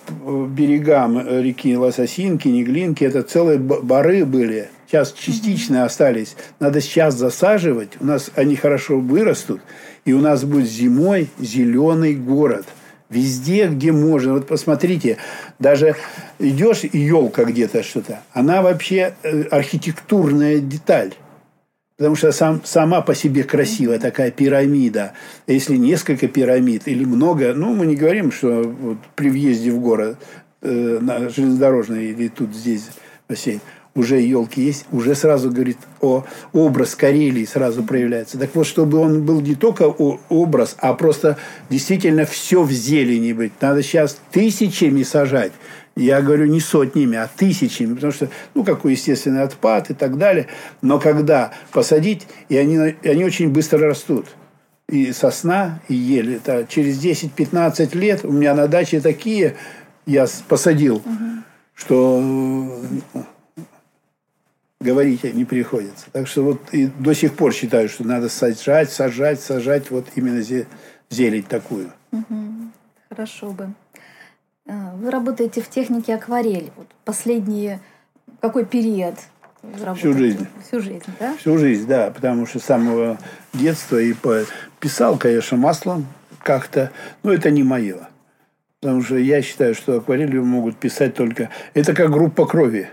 берегам 0.48 1.18
реки 1.40 1.74
Лососинки, 1.76 2.48
Неглинки, 2.48 3.04
это 3.04 3.22
целые 3.22 3.58
бары 3.58 4.26
были. 4.26 4.68
Сейчас 4.86 5.12
частично 5.12 5.84
остались. 5.84 6.36
Надо 6.60 6.82
сейчас 6.82 7.14
засаживать. 7.14 7.92
У 8.00 8.04
нас 8.04 8.30
они 8.34 8.54
хорошо 8.54 9.00
вырастут. 9.00 9.62
И 10.04 10.12
у 10.12 10.20
нас 10.20 10.44
будет 10.44 10.68
зимой 10.68 11.30
зеленый 11.38 12.14
город– 12.14 12.66
Везде, 13.14 13.68
где 13.68 13.92
можно. 13.92 14.34
Вот 14.34 14.46
посмотрите, 14.46 15.18
даже 15.58 15.94
идешь, 16.38 16.84
и 16.84 16.98
елка 16.98 17.44
где-то 17.44 17.82
что-то, 17.82 18.20
она 18.32 18.60
вообще 18.60 19.14
э, 19.22 19.42
архитектурная 19.44 20.58
деталь. 20.58 21.14
Потому 21.96 22.16
что 22.16 22.32
сам, 22.32 22.60
сама 22.64 23.02
по 23.02 23.14
себе 23.14 23.44
красивая 23.44 24.00
такая 24.00 24.32
пирамида. 24.32 25.12
Если 25.46 25.76
несколько 25.76 26.26
пирамид 26.26 26.88
или 26.88 27.04
много, 27.04 27.54
ну, 27.54 27.72
мы 27.72 27.86
не 27.86 27.94
говорим, 27.94 28.32
что 28.32 28.62
вот 28.64 28.98
при 29.14 29.30
въезде 29.30 29.70
в 29.70 29.78
город 29.78 30.18
э, 30.62 30.98
на 31.00 31.28
железнодорожный 31.28 32.06
или 32.06 32.26
тут 32.28 32.52
здесь 32.54 32.88
бассейн– 33.28 33.60
уже 33.94 34.20
елки 34.20 34.60
есть, 34.60 34.86
уже 34.90 35.14
сразу 35.14 35.50
говорит 35.50 35.78
о 36.00 36.24
образ 36.52 36.94
Карелии 36.94 37.44
сразу 37.44 37.82
проявляется. 37.82 38.38
Так 38.38 38.54
вот, 38.54 38.66
чтобы 38.66 38.98
он 38.98 39.24
был 39.24 39.40
не 39.40 39.54
только 39.54 39.82
образ, 39.82 40.76
а 40.78 40.94
просто 40.94 41.38
действительно 41.70 42.24
все 42.24 42.62
в 42.62 42.72
зелени 42.72 43.32
быть. 43.32 43.52
Надо 43.60 43.82
сейчас 43.82 44.18
тысячами 44.32 45.02
сажать. 45.02 45.52
Я 45.96 46.22
говорю 46.22 46.46
не 46.46 46.58
сотнями, 46.58 47.16
а 47.16 47.28
тысячами, 47.28 47.94
потому 47.94 48.12
что, 48.12 48.28
ну, 48.54 48.64
какой 48.64 48.92
естественный 48.92 49.42
отпад 49.42 49.90
и 49.90 49.94
так 49.94 50.18
далее. 50.18 50.48
Но 50.82 50.98
когда 50.98 51.52
посадить, 51.70 52.26
и 52.48 52.56
они, 52.56 52.96
и 53.00 53.08
они 53.08 53.24
очень 53.24 53.50
быстро 53.50 53.78
растут. 53.78 54.26
И 54.88 55.12
сосна, 55.12 55.80
и 55.88 55.94
ель. 55.94 56.34
Это 56.34 56.66
через 56.68 57.02
10-15 57.02 57.96
лет 57.96 58.24
у 58.24 58.32
меня 58.32 58.54
на 58.54 58.66
даче 58.66 59.00
такие 59.00 59.54
я 60.06 60.26
посадил, 60.48 60.96
угу. 60.96 61.04
что 61.74 62.22
говорить 64.84 65.24
не 65.24 65.44
приходится. 65.44 66.06
Так 66.12 66.28
что 66.28 66.44
вот 66.44 66.60
и 66.72 66.86
до 66.86 67.14
сих 67.14 67.34
пор 67.34 67.52
считаю, 67.52 67.88
что 67.88 68.04
надо 68.04 68.28
сажать, 68.28 68.90
сажать, 68.90 69.40
сажать 69.40 69.90
вот 69.90 70.06
именно 70.14 70.42
зелень 71.10 71.42
такую. 71.42 71.90
Угу. 72.12 72.70
Хорошо 73.08 73.50
бы. 73.50 73.72
А, 74.66 74.94
вы 74.96 75.10
работаете 75.10 75.60
в 75.60 75.68
технике 75.68 76.14
акварель. 76.14 76.70
Вот 76.76 76.86
последние 77.04 77.80
какой 78.40 78.64
период? 78.64 79.14
Всю 79.96 80.12
жизнь. 80.12 80.46
Всю 80.66 80.80
жизнь, 80.80 81.04
да? 81.18 81.34
Всю 81.38 81.56
жизнь, 81.56 81.86
да, 81.86 82.10
потому 82.10 82.44
что 82.46 82.58
с 82.58 82.64
самого 82.64 83.18
детства 83.54 83.98
и 83.98 84.14
писал, 84.78 85.16
конечно, 85.16 85.56
маслом 85.56 86.06
как-то, 86.40 86.92
но 87.22 87.32
это 87.32 87.50
не 87.50 87.62
мое. 87.62 88.08
Потому 88.80 89.02
что 89.02 89.16
я 89.16 89.40
считаю, 89.40 89.74
что 89.74 89.96
акварелью 89.96 90.44
могут 90.44 90.76
писать 90.76 91.14
только... 91.14 91.48
Это 91.72 91.94
как 91.94 92.10
группа 92.10 92.44
крови. 92.44 92.90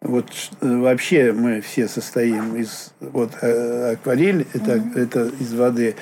Вот 0.00 0.26
э, 0.60 0.76
вообще 0.76 1.32
мы 1.32 1.60
все 1.60 1.88
состоим 1.88 2.54
из 2.54 2.92
вот 3.00 3.32
э, 3.42 3.92
акварель 3.94 4.46
это 4.54 4.74
mm-hmm. 4.74 4.98
это 4.98 5.30
из 5.40 5.52
воды, 5.54 5.96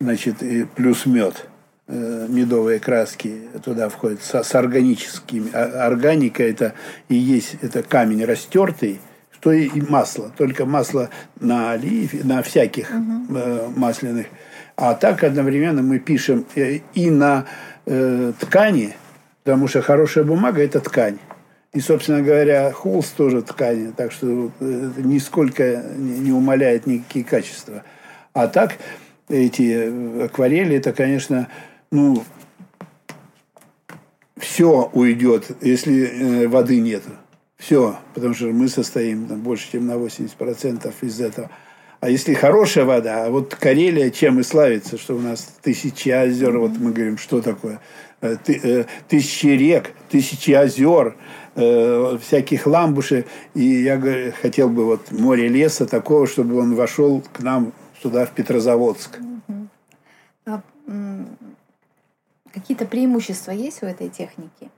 значит 0.00 0.42
и 0.42 0.64
плюс 0.64 1.04
мед, 1.04 1.46
э, 1.86 2.26
медовые 2.30 2.80
краски 2.80 3.42
туда 3.62 3.90
входят 3.90 4.22
с, 4.22 4.42
с 4.42 4.54
органическими. 4.54 5.50
А, 5.52 5.86
органика 5.86 6.42
это 6.42 6.72
и 7.10 7.14
есть 7.14 7.56
это 7.60 7.82
камень 7.82 8.24
растертый, 8.24 9.00
что 9.32 9.52
и, 9.52 9.66
и 9.66 9.82
масло, 9.82 10.32
только 10.34 10.64
масло 10.64 11.10
на 11.38 11.72
оливе, 11.72 12.24
на 12.24 12.42
всяких 12.42 12.90
mm-hmm. 12.90 13.78
масляных. 13.78 14.28
А 14.76 14.94
так 14.94 15.22
одновременно 15.24 15.82
мы 15.82 15.98
пишем 15.98 16.46
и 16.56 17.10
на 17.10 17.44
э, 17.84 18.32
ткани, 18.40 18.96
потому 19.44 19.68
что 19.68 19.82
хорошая 19.82 20.24
бумага 20.24 20.62
это 20.62 20.80
ткань. 20.80 21.18
И, 21.72 21.80
собственно 21.80 22.20
говоря, 22.20 22.70
холст 22.70 23.16
тоже 23.16 23.40
ткани, 23.42 23.92
так 23.96 24.12
что 24.12 24.50
это 24.60 25.02
нисколько 25.02 25.82
не 25.96 26.30
умаляет 26.30 26.86
никакие 26.86 27.24
качества. 27.24 27.82
А 28.34 28.46
так, 28.46 28.76
эти 29.28 30.24
акварели, 30.24 30.76
это, 30.76 30.92
конечно, 30.92 31.48
ну, 31.90 32.22
все 34.36 34.90
уйдет, 34.92 35.50
если 35.62 36.42
э, 36.44 36.48
воды 36.48 36.80
нет. 36.80 37.04
Все, 37.56 37.96
потому 38.12 38.34
что 38.34 38.46
мы 38.46 38.68
состоим 38.68 39.26
там, 39.26 39.40
больше, 39.40 39.70
чем 39.70 39.86
на 39.86 39.92
80% 39.92 40.92
из 41.00 41.20
этого. 41.20 41.48
А 42.00 42.10
если 42.10 42.34
хорошая 42.34 42.84
вода, 42.84 43.26
а 43.26 43.30
вот 43.30 43.54
Карелия 43.54 44.10
чем 44.10 44.40
и 44.40 44.42
славится, 44.42 44.98
что 44.98 45.14
у 45.14 45.20
нас 45.20 45.54
тысячи 45.62 46.08
озер, 46.08 46.58
вот 46.58 46.72
мы 46.78 46.90
говорим, 46.90 47.16
что 47.16 47.40
такое, 47.40 47.80
э, 48.20 48.36
э, 48.48 48.84
тысячи 49.08 49.46
рек, 49.46 49.92
тысячи 50.10 50.50
озер, 50.50 51.14
всяких 51.54 52.66
ламбушей. 52.66 53.26
И 53.54 53.82
я 53.82 54.32
хотел 54.40 54.68
бы 54.68 54.86
вот 54.86 55.12
море 55.12 55.48
леса 55.48 55.86
такого, 55.86 56.26
чтобы 56.26 56.58
он 56.58 56.74
вошел 56.74 57.22
к 57.32 57.40
нам 57.40 57.72
сюда, 58.02 58.26
в 58.26 58.30
Петрозаводск. 58.32 59.18
А, 60.46 60.60
какие-то 62.52 62.86
преимущества 62.86 63.52
есть 63.52 63.82
у 63.82 63.86
этой 63.86 64.08
техники? 64.08 64.70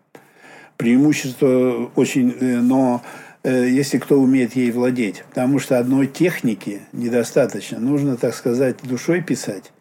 Преимущества 0.77 1.91
очень, 1.95 2.37
э, 2.41 2.61
но 2.61 3.03
э, 3.43 3.69
если 3.69 3.99
кто 3.99 4.21
умеет 4.21 4.57
ей 4.57 4.71
владеть. 4.73 5.25
Потому 5.29 5.59
что 5.59 5.79
одной 5.79 6.07
техники 6.07 6.83
недостаточно. 6.93 7.79
Нужно, 7.79 8.17
так 8.17 8.35
сказать, 8.35 8.77
душой 8.83 9.23
писать, 9.23 9.73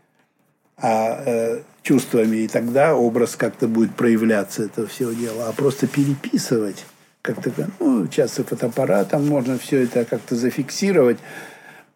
а 0.77 1.23
э, 1.25 1.61
чувствами, 1.83 2.37
и 2.37 2.47
тогда 2.47 2.95
образ 2.95 3.35
как-то 3.35 3.67
будет 3.67 3.93
проявляться, 3.95 4.63
это 4.63 4.87
все 4.87 5.13
дело. 5.13 5.47
А 5.47 5.51
просто 5.51 5.85
переписывать, 5.85 6.85
как-то, 7.21 7.51
ну, 7.79 8.07
часто 8.07 8.43
фотоаппаратом 8.43 9.27
можно 9.27 9.57
все 9.57 9.83
это 9.83 10.05
как-то 10.05 10.35
зафиксировать, 10.35 11.19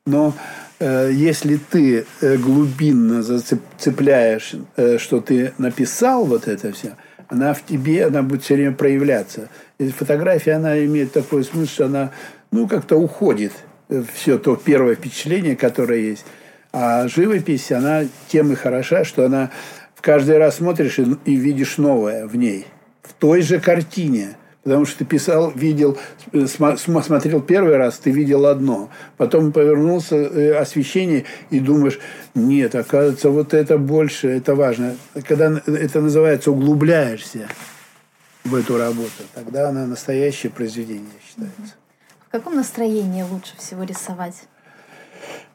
но 0.05 0.35
Э, 0.79 1.09
если 1.11 1.57
ты 1.57 2.05
э, 2.21 2.37
глубинно 2.37 3.23
зацепляешь, 3.23 4.53
э, 4.75 4.97
что 4.99 5.21
ты 5.21 5.53
написал 5.57 6.25
вот 6.25 6.47
это 6.47 6.71
все, 6.71 6.95
она 7.29 7.53
в 7.53 7.65
тебе, 7.65 8.05
она 8.05 8.21
будет 8.21 8.43
все 8.43 8.55
время 8.55 8.73
проявляться. 8.73 9.49
И 9.79 9.89
фотография, 9.89 10.53
она 10.53 10.83
имеет 10.85 11.13
такой 11.13 11.43
смысл, 11.43 11.71
что 11.71 11.85
она, 11.85 12.11
ну, 12.51 12.67
как-то 12.67 12.97
уходит 12.97 13.53
все 14.13 14.37
то 14.37 14.55
первое 14.55 14.95
впечатление, 14.95 15.55
которое 15.55 16.01
есть. 16.01 16.25
А 16.79 17.07
живопись, 17.07 17.71
она 17.71 18.03
тем 18.27 18.51
и 18.51 18.55
хороша, 18.55 19.03
что 19.03 19.25
она 19.25 19.49
в 19.95 20.01
каждый 20.03 20.37
раз 20.37 20.57
смотришь 20.57 20.99
и, 20.99 21.07
и 21.25 21.35
видишь 21.35 21.79
новое 21.79 22.27
в 22.27 22.35
ней. 22.35 22.67
В 23.01 23.13
той 23.13 23.41
же 23.41 23.59
картине– 23.59 24.37
Потому 24.67 24.85
что 24.85 24.97
ты 24.97 25.05
писал, 25.05 25.51
видел, 25.51 25.97
смотрел 26.43 27.41
первый 27.41 27.77
раз, 27.77 27.99
ты 27.99 28.11
видел 28.11 28.45
одно. 28.47 28.89
Потом 29.15 29.53
повернулся 29.53 30.17
э, 30.17 30.57
освещение 30.57 31.23
и 31.49 31.61
думаешь, 31.61 31.97
нет, 32.35 32.75
оказывается, 32.75 33.29
вот 33.29 33.53
это 33.53 33.77
больше, 33.77 34.27
это 34.27 34.55
важно. 34.55 34.97
Когда 35.25 35.61
это 35.65 36.01
называется 36.01 36.51
углубляешься 36.51 37.47
в 38.43 38.53
эту 38.55 38.77
работу, 38.77 39.23
тогда 39.33 39.69
она 39.69 39.85
настоящее 39.85 40.51
произведение 40.51 41.15
считается. 41.25 41.75
В 42.27 42.31
каком 42.31 42.57
настроении 42.57 43.23
лучше 43.23 43.55
всего 43.57 43.83
рисовать? 43.83 44.49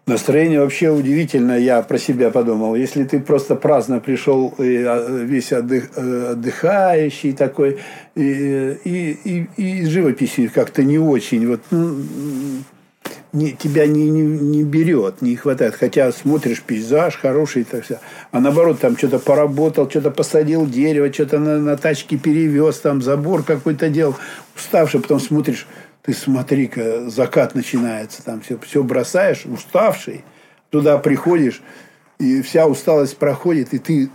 Настроение 0.05 0.61
вообще 0.61 0.91
удивительно, 0.91 1.57
я 1.57 1.81
про 1.83 1.97
себя 1.97 2.31
подумал. 2.31 2.75
Если 2.75 3.05
ты 3.05 3.21
просто 3.21 3.55
праздно 3.55 4.01
пришел, 4.01 4.53
а, 4.59 5.23
весь 5.23 5.53
отдых, 5.53 5.91
э, 5.95 6.31
отдыхающий 6.33 7.33
такой, 7.35 7.79
и, 8.17 8.77
и, 8.85 9.19
и, 9.25 9.49
и 9.57 9.87
живописью 9.87 10.51
как-то 10.53 10.83
не 10.83 10.99
очень, 10.99 11.47
вот, 11.47 11.61
ну, 11.71 11.99
не, 13.33 13.53
тебя 13.53 13.87
не, 13.87 14.11
не, 14.11 14.23
не 14.23 14.65
берет, 14.65 15.23
не 15.23 15.37
хватает. 15.37 15.75
Хотя 15.75 16.11
смотришь 16.12 16.62
пейзаж 16.62 17.17
хороший, 17.17 17.62
так 17.65 17.85
все. 17.85 18.01
А 18.31 18.41
наоборот, 18.41 18.81
там 18.81 18.97
что-то 18.97 19.21
поработал, 19.21 19.88
что-то 19.88 20.11
посадил 20.11 20.67
дерево, 20.67 21.12
что-то 21.12 21.38
на, 21.38 21.59
на 21.59 21.77
тачке 21.77 22.19
перевез, 22.19 22.79
там 22.81 23.03
забор 23.03 23.43
какой-то 23.45 23.88
делал, 23.88 24.17
уставший, 24.57 25.01
потом 25.01 25.21
смотришь, 25.21 25.67
ты 26.03 26.12
смотри-ка, 26.12 27.09
закат 27.09 27.55
начинается, 27.55 28.25
там 28.25 28.41
все, 28.41 28.59
все 28.59 28.83
бросаешь, 28.83 29.47
уставший, 29.47 30.25
туда 30.71 30.99
приходишь, 30.99 31.62
и 32.19 32.43
вся 32.43 32.67
усталость 32.67 33.17
проходит, 33.17 33.73
и 33.73 33.79
ты 33.79 34.11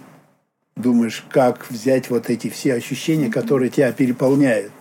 думаешь, 0.75 1.25
как 1.29 1.69
взять 1.69 2.09
вот 2.09 2.29
эти 2.29 2.49
все 2.49 2.73
ощущения, 2.73 3.29
которые 3.29 3.69
тебя 3.69 3.91
переполняют. 3.91 4.71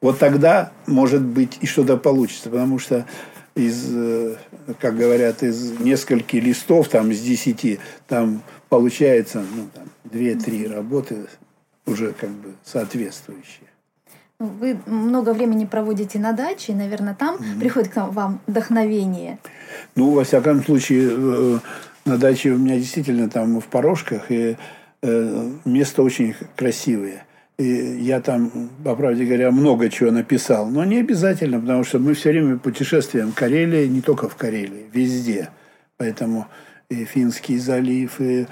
Вот 0.00 0.18
тогда, 0.18 0.72
может 0.86 1.22
быть, 1.22 1.58
и 1.60 1.66
что-то 1.66 1.96
получится, 1.96 2.50
потому 2.50 2.78
что 2.78 3.06
из, 3.54 3.86
э, 3.94 4.36
как 4.80 4.96
говорят, 4.96 5.42
из 5.42 5.78
нескольких 5.80 6.42
листов, 6.42 6.88
там, 6.88 7.10
из 7.10 7.20
десяти, 7.22 7.80
там 8.06 8.42
получается, 8.68 9.42
ну, 9.54 9.68
там, 9.74 9.88
две-три 10.04 10.66
работы 10.66 11.26
уже 11.86 12.12
как 12.12 12.30
бы 12.30 12.54
соответствующие. 12.64 13.68
Вы 14.38 14.78
много 14.86 15.32
времени 15.32 15.64
проводите 15.64 16.18
на 16.18 16.32
даче, 16.32 16.72
и, 16.72 16.74
наверное, 16.74 17.14
там 17.14 17.36
mm-hmm. 17.36 17.58
приходит 17.58 17.88
к 17.88 17.96
вам 17.96 18.40
вдохновение. 18.46 19.38
Ну, 19.94 20.10
во 20.10 20.24
всяком 20.24 20.62
случае, 20.62 21.10
э, 21.10 21.58
на 22.04 22.18
даче 22.18 22.50
у 22.50 22.58
меня 22.58 22.76
действительно 22.76 23.30
там 23.30 23.60
в 23.60 23.66
Порошках, 23.66 24.30
и 24.30 24.56
э, 25.02 25.50
место 25.64 26.02
очень 26.02 26.34
красивое. 26.54 27.24
И 27.58 27.64
я 27.64 28.20
там, 28.20 28.70
по 28.84 28.94
правде 28.94 29.24
говоря, 29.24 29.50
много 29.50 29.88
чего 29.88 30.10
написал. 30.10 30.68
Но 30.68 30.84
не 30.84 30.98
обязательно, 30.98 31.58
потому 31.58 31.84
что 31.84 31.98
мы 31.98 32.12
все 32.12 32.30
время 32.30 32.58
путешествуем. 32.58 33.32
Карелия, 33.32 33.88
не 33.88 34.02
только 34.02 34.28
в 34.28 34.36
Карелии, 34.36 34.84
везде. 34.92 35.48
Поэтому 35.96 36.46
и 36.90 37.04
Финский 37.04 37.58
залив, 37.58 38.20
и 38.20 38.46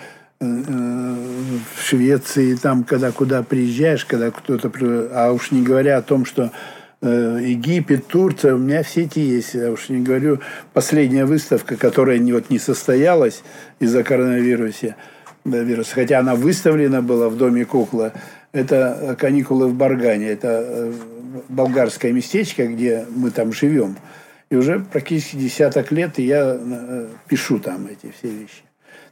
в 0.45 1.83
Швеции, 1.83 2.55
там, 2.55 2.85
когда 2.85 3.13
куда 3.13 3.43
приезжаешь, 3.43 4.05
когда 4.05 4.31
кто-то... 4.31 4.71
А 5.13 5.33
уж 5.33 5.51
не 5.51 5.63
говоря 5.63 5.99
о 5.99 6.03
том, 6.03 6.25
что 6.25 6.53
э, 7.01 7.39
Египет, 7.43 8.07
Турция, 8.07 8.55
у 8.55 8.59
меня 8.59 8.83
все 8.83 9.03
эти 9.03 9.19
есть. 9.19 9.55
Я 9.55 9.71
уж 9.71 9.89
не 9.89 10.03
говорю, 10.03 10.41
последняя 10.73 11.25
выставка, 11.25 11.77
которая 11.77 12.19
не, 12.19 12.33
вот, 12.33 12.51
не 12.51 12.59
состоялась 12.59 13.43
из-за 13.81 14.03
коронавируса, 14.03 14.97
вируса, 15.45 15.95
хотя 15.95 16.21
она 16.21 16.35
выставлена 16.35 17.03
была 17.03 17.29
в 17.29 17.37
Доме 17.37 17.65
кукла, 17.65 18.13
это 18.53 19.17
каникулы 19.19 19.69
в 19.69 19.75
Баргане, 19.75 20.29
это 20.29 20.65
э, 20.67 20.93
болгарское 21.49 22.13
местечко, 22.13 22.67
где 22.67 23.07
мы 23.15 23.31
там 23.31 23.53
живем. 23.53 23.97
И 24.51 24.57
уже 24.57 24.81
практически 24.81 25.37
десяток 25.37 25.91
лет 25.91 26.19
я 26.19 26.57
э, 26.59 27.09
пишу 27.29 27.59
там 27.59 27.87
эти 27.87 28.13
все 28.19 28.29
вещи. 28.29 28.63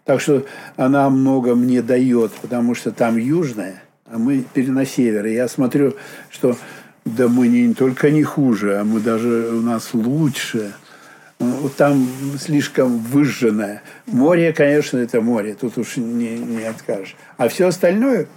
Так 0.04 0.20
что 0.20 0.44
она 0.76 1.08
много 1.10 1.54
мне 1.54 1.80
дает, 1.82 2.32
потому 2.32 2.74
что 2.74 2.90
там 2.90 3.16
южная, 3.16 3.82
а 4.06 4.18
мы 4.18 4.44
на 4.54 4.84
север. 4.84 5.26
И 5.26 5.34
я 5.34 5.48
смотрю, 5.48 5.94
что 6.30 6.56
да 7.04 7.28
мы 7.28 7.48
не 7.48 7.72
только 7.74 8.10
не 8.10 8.22
хуже, 8.22 8.78
а 8.78 8.84
мы 8.84 9.00
даже 9.00 9.50
у 9.52 9.60
нас 9.60 9.94
лучше. 9.94 10.72
Вот 11.38 11.74
там 11.74 12.06
слишком 12.38 12.98
выжженное. 12.98 13.82
Море, 14.06 14.52
конечно, 14.52 14.98
это 14.98 15.20
море, 15.20 15.56
тут 15.60 15.78
уж 15.78 15.96
не, 15.96 16.38
не 16.38 16.64
откажешь. 16.64 17.16
А 17.36 17.48
все 17.48 17.66
остальное 17.66 18.28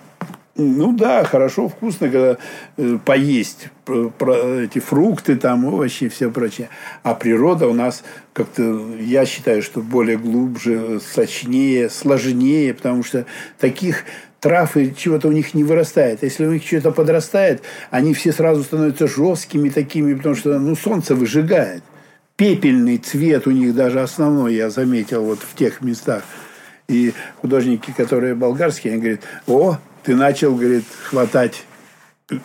ну 0.58 0.94
да, 0.94 1.26
хорошо, 1.26 1.68
вкусно, 1.68 2.10
когда 2.10 2.38
э, 2.78 2.98
поесть 3.04 3.68
про, 3.84 4.10
про 4.10 4.36
эти 4.62 4.80
фрукты, 4.80 5.36
там, 5.36 5.65
овощи 5.65 6.06
и 6.06 6.10
все 6.10 6.32
прочее. 6.32 6.70
А 7.04 7.13
природа 7.13 7.68
у 7.68 7.74
нас 7.74 8.04
как-то, 8.32 8.63
я 8.98 9.26
считаю, 9.26 9.62
что 9.62 9.82
более 9.82 10.18
глубже, 10.18 11.02
сочнее, 11.02 11.89
сложнее, 11.89 12.74
потому 12.74 13.04
что 13.04 13.26
таких 13.60 14.06
трав 14.39 14.78
и 14.78 14.96
чего-то 14.96 15.28
у 15.28 15.32
них 15.34 15.54
не 15.54 15.65
вырастает. 15.65 16.24
Если 16.24 16.46
у 16.46 16.54
них 16.54 16.63
что-то 16.63 16.91
подрастает, 16.91 17.63
они 17.91 18.13
все 18.13 18.32
сразу 18.32 18.63
становятся 18.63 19.08
жесткими 19.08 19.68
такими, 19.68 20.13
потому 20.13 20.36
что 20.36 20.58
ну, 20.58 20.76
солнце 20.78 21.15
выжигает. 21.15 21.84
Пепельный 22.38 22.98
цвет 22.98 23.46
у 23.48 23.52
них 23.52 23.76
даже 23.76 24.02
основной, 24.02 24.56
я 24.56 24.70
заметил 24.70 25.26
вот 25.26 25.39
в 25.39 25.54
тех 25.56 25.82
местах. 25.82 26.24
И 26.88 27.13
художники, 27.41 27.91
которые 27.91 28.36
болгарские, 28.36 28.94
они 28.94 29.02
говорят, 29.02 29.22
о, 29.48 29.80
ты 30.06 30.15
начал, 30.15 30.56
говорит, 30.56 30.86
хватать 31.10 31.65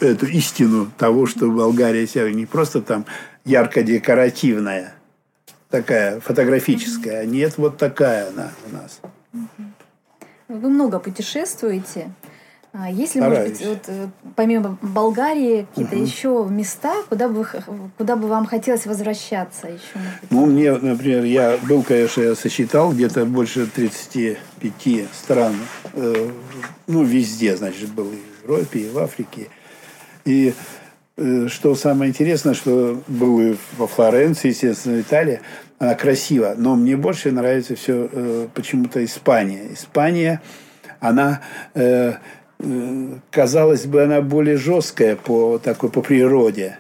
эту 0.01 0.27
истину 0.27 0.91
того, 0.99 1.27
что 1.27 1.51
Болгария 1.51 2.07
себя 2.07 2.31
не 2.31 2.47
просто 2.47 2.81
там 2.81 3.07
ярко-декоративная, 3.45 4.95
такая 5.69 6.21
фотографическая, 6.21 7.21
а 7.21 7.27
нет, 7.27 7.59
вот 7.59 7.77
такая 7.77 8.29
она 8.29 8.51
у 8.67 8.75
нас. 8.75 9.01
Вы 10.49 10.69
много 10.69 10.99
путешествуете. 10.99 12.11
А 12.73 12.89
есть 12.89 13.17
ли, 13.17 13.21
может 13.21 13.49
быть, 13.49 13.67
вот, 13.67 13.85
э, 13.89 14.07
помимо 14.37 14.79
Болгарии, 14.81 15.67
какие-то 15.71 15.97
угу. 15.97 16.05
еще 16.05 16.47
места, 16.49 16.95
куда 17.09 17.29
бы, 17.29 17.45
куда 17.99 18.15
бы 18.15 18.29
вам 18.29 18.47
хотелось 18.47 18.87
возвращаться 18.87 19.67
еще? 19.67 19.99
Ну, 20.31 20.47
мне, 20.47 20.73
например, 20.73 21.25
я 21.25 21.59
был, 21.69 21.83
конечно, 21.83 22.23
я 22.23 22.37
сосчитал, 22.37 22.93
где-то 22.93 23.25
больше 23.25 23.67
35 23.67 25.09
стран. 25.13 25.57
Э, 25.95 26.31
ну, 26.87 27.03
везде, 27.03 27.57
значит, 27.57 27.89
был 27.91 28.13
и 28.13 28.17
в 28.17 28.49
Европе, 28.49 28.81
и 28.81 28.89
в 28.89 28.99
Африке. 29.01 29.49
И 30.25 30.55
э, 31.17 31.49
что 31.49 31.75
самое 31.75 32.11
интересное, 32.11 32.55
что 32.55 33.03
был 33.09 33.41
и 33.41 33.57
во 33.79 33.89
Флоренции, 33.89 34.49
естественно, 34.49 34.99
в 34.99 35.01
Италии. 35.01 35.41
Она 35.81 35.95
красива, 35.95 36.55
но 36.57 36.77
мне 36.77 36.97
больше 36.97 37.33
нравится 37.33 37.75
все 37.75 38.49
почему-то 38.55 39.03
Испания. 39.03 39.73
Испания, 39.73 40.43
она 41.01 41.41
казалось 43.31 43.87
бы, 43.87 44.03
она 44.03 44.21
более 44.21 44.57
жесткая 44.57 45.17
по 45.17 45.59
такой 45.59 45.91
по 45.91 46.03
природе. 46.03 46.79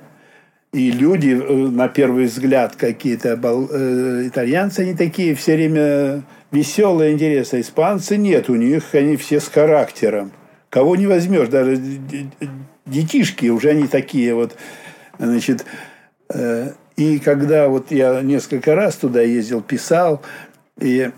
И 0.72 0.92
люди, 0.92 1.30
э, 1.30 1.52
на 1.52 1.88
первый 1.88 2.26
взгляд, 2.26 2.76
какие-то 2.76 3.30
э, 3.30 4.26
итальянцы, 4.26 4.80
они 4.80 4.94
такие 4.94 5.34
все 5.34 5.56
время 5.56 6.22
веселые, 6.52 7.12
интересные. 7.12 7.62
Испанцы 7.62 8.16
нет, 8.16 8.48
у 8.48 8.54
них 8.54 8.94
они 8.94 9.16
все 9.16 9.40
с 9.40 9.48
характером. 9.48 10.30
Кого 10.68 10.94
не 10.94 11.08
возьмешь, 11.08 11.48
даже 11.48 11.76
детишки 12.86 13.48
уже 13.48 13.70
они 13.70 13.88
такие 13.88 14.34
вот, 14.34 14.54
значит, 15.18 15.64
э, 16.32 16.72
и 16.96 17.18
когда 17.18 17.68
вот 17.68 17.90
я 17.90 18.20
несколько 18.20 18.76
раз 18.76 18.94
туда 18.94 19.22
ездил, 19.22 19.62
писал, 19.62 20.22
и 20.78 21.10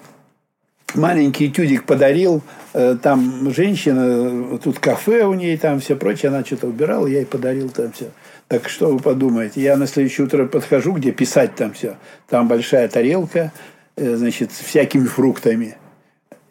маленький 0.95 1.51
тюдик 1.51 1.85
подарил, 1.85 2.43
э, 2.75 2.97
там 3.03 3.53
женщина, 3.53 4.59
тут 4.59 4.79
кафе 4.79 5.25
у 5.25 5.35
ней, 5.35 5.57
там 5.57 5.81
все 5.81 5.97
прочее, 5.97 6.31
она 6.31 6.45
что-то 6.45 6.67
убирала, 6.67 7.07
я 7.07 7.19
ей 7.19 7.27
подарил 7.27 7.69
там 7.69 7.93
все. 7.93 8.11
Так 8.49 8.69
что 8.69 8.93
вы 8.93 8.99
подумаете? 8.99 9.63
Я 9.63 9.77
на 9.77 9.87
следующее 9.87 10.27
утро 10.27 10.47
подхожу, 10.47 10.93
где 10.93 11.11
писать 11.11 11.55
там 11.55 11.73
все. 11.73 11.97
Там 12.29 12.49
большая 12.49 12.89
тарелка, 12.89 13.53
э, 13.97 14.17
значит, 14.17 14.53
с 14.53 14.59
всякими 14.59 15.07
фруктами. 15.07 15.77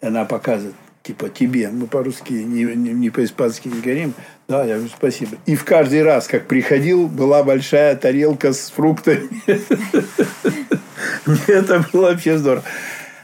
Она 0.02 0.26
показывает, 0.26 0.76
типа, 1.04 1.30
тебе. 1.30 1.70
Мы 1.70 1.86
по-русски, 1.86 2.34
не, 2.34 2.64
не, 2.64 2.94
не 2.94 3.10
по-испански 3.12 3.68
не 3.68 3.82
говорим. 3.82 4.14
Да, 4.48 4.64
я 4.64 4.76
говорю, 4.76 4.90
спасибо. 4.90 5.38
И 5.46 5.56
в 5.56 5.64
каждый 5.64 6.02
раз, 6.02 6.28
как 6.28 6.48
приходил, 6.48 7.08
была 7.08 7.44
большая 7.44 7.96
тарелка 7.96 8.52
с 8.52 8.72
фруктами. 8.72 9.30
Это 11.48 11.86
было 11.94 12.12
вообще 12.12 12.38
здорово. 12.38 12.64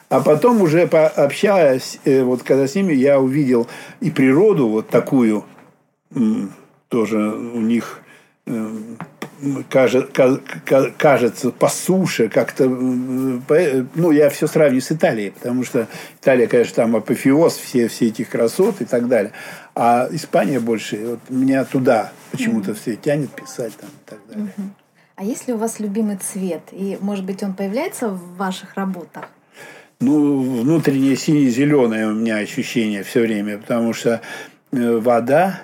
А 0.10 0.22
потом 0.22 0.62
уже 0.62 0.84
общаясь, 0.84 2.00
э, 2.06 2.24
вот 2.24 2.44
когда 2.44 2.68
с 2.68 2.76
ними, 2.76 2.94
я 2.94 3.20
увидел 3.20 3.68
и 4.00 4.10
природу 4.10 4.70
вот 4.70 4.90
такую, 4.90 5.44
тоже 6.88 7.18
у 7.18 7.60
них 7.60 8.02
э, 8.46 8.70
кажется, 9.62 11.52
по 11.52 11.68
суше 11.68 12.30
как-то... 12.30 12.68
Ну, 12.68 14.12
я 14.12 14.30
все 14.30 14.48
сравниваю 14.48 14.82
с 14.82 14.92
Италией, 14.92 15.32
потому 15.32 15.64
что 15.64 15.88
Италия, 16.22 16.48
конечно, 16.48 16.76
там 16.76 16.96
апофеоз 16.96 17.58
все, 17.58 17.90
все 17.90 18.08
этих 18.08 18.30
красот 18.30 18.82
и 18.82 18.86
так 18.86 19.08
далее. 19.08 19.34
А 19.76 20.08
Испания 20.12 20.60
больше, 20.60 21.06
вот 21.06 21.20
меня 21.30 21.66
туда 21.66 22.12
почему-то 22.32 22.74
все 22.74 22.96
тянет 22.96 23.30
писать 23.32 23.74
там 23.76 23.90
и 23.90 24.10
так 24.10 24.20
далее. 24.28 24.54
А 25.16 25.24
есть 25.24 25.48
ли 25.48 25.54
у 25.54 25.58
вас 25.58 25.80
любимый 25.80 26.18
цвет? 26.18 26.62
И, 26.72 26.98
может 27.02 27.26
быть, 27.26 27.44
он 27.44 27.54
появляется 27.54 28.10
в 28.10 28.38
ваших 28.38 28.76
работах? 28.76 29.30
Ну, 30.00 30.62
внутреннее 30.62 31.16
сине-зеленое 31.16 32.08
у 32.08 32.14
меня 32.14 32.38
ощущение 32.38 33.02
все 33.02 33.22
время, 33.22 33.58
потому 33.58 33.94
что 33.94 34.22
э, 34.72 34.98
вода, 34.98 35.62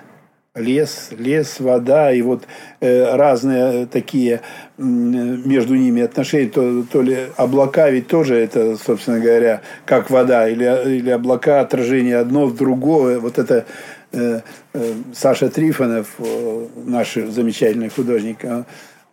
лес, 0.56 1.10
лес, 1.16 1.60
вода, 1.60 2.12
и 2.12 2.20
вот 2.20 2.42
э, 2.80 3.14
разные 3.14 3.86
такие 3.86 4.40
э, 4.76 4.82
между 4.82 5.76
ними 5.76 6.02
отношения, 6.02 6.48
то, 6.48 6.82
то 6.82 7.00
ли 7.00 7.28
облака 7.36 7.88
ведь 7.90 8.08
тоже 8.08 8.34
это, 8.34 8.76
собственно 8.76 9.20
говоря, 9.20 9.62
как 9.86 10.10
вода, 10.10 10.48
или, 10.48 10.96
или 10.96 11.10
облака, 11.10 11.60
отражение 11.60 12.16
одно 12.16 12.46
в 12.46 12.56
другое, 12.56 13.20
вот 13.20 13.38
это 13.38 13.66
э, 14.10 14.40
э, 14.72 14.92
Саша 15.14 15.48
Трифонов, 15.48 16.08
э, 16.18 16.66
наш 16.86 17.14
замечательный 17.14 17.88
художник, 17.88 18.38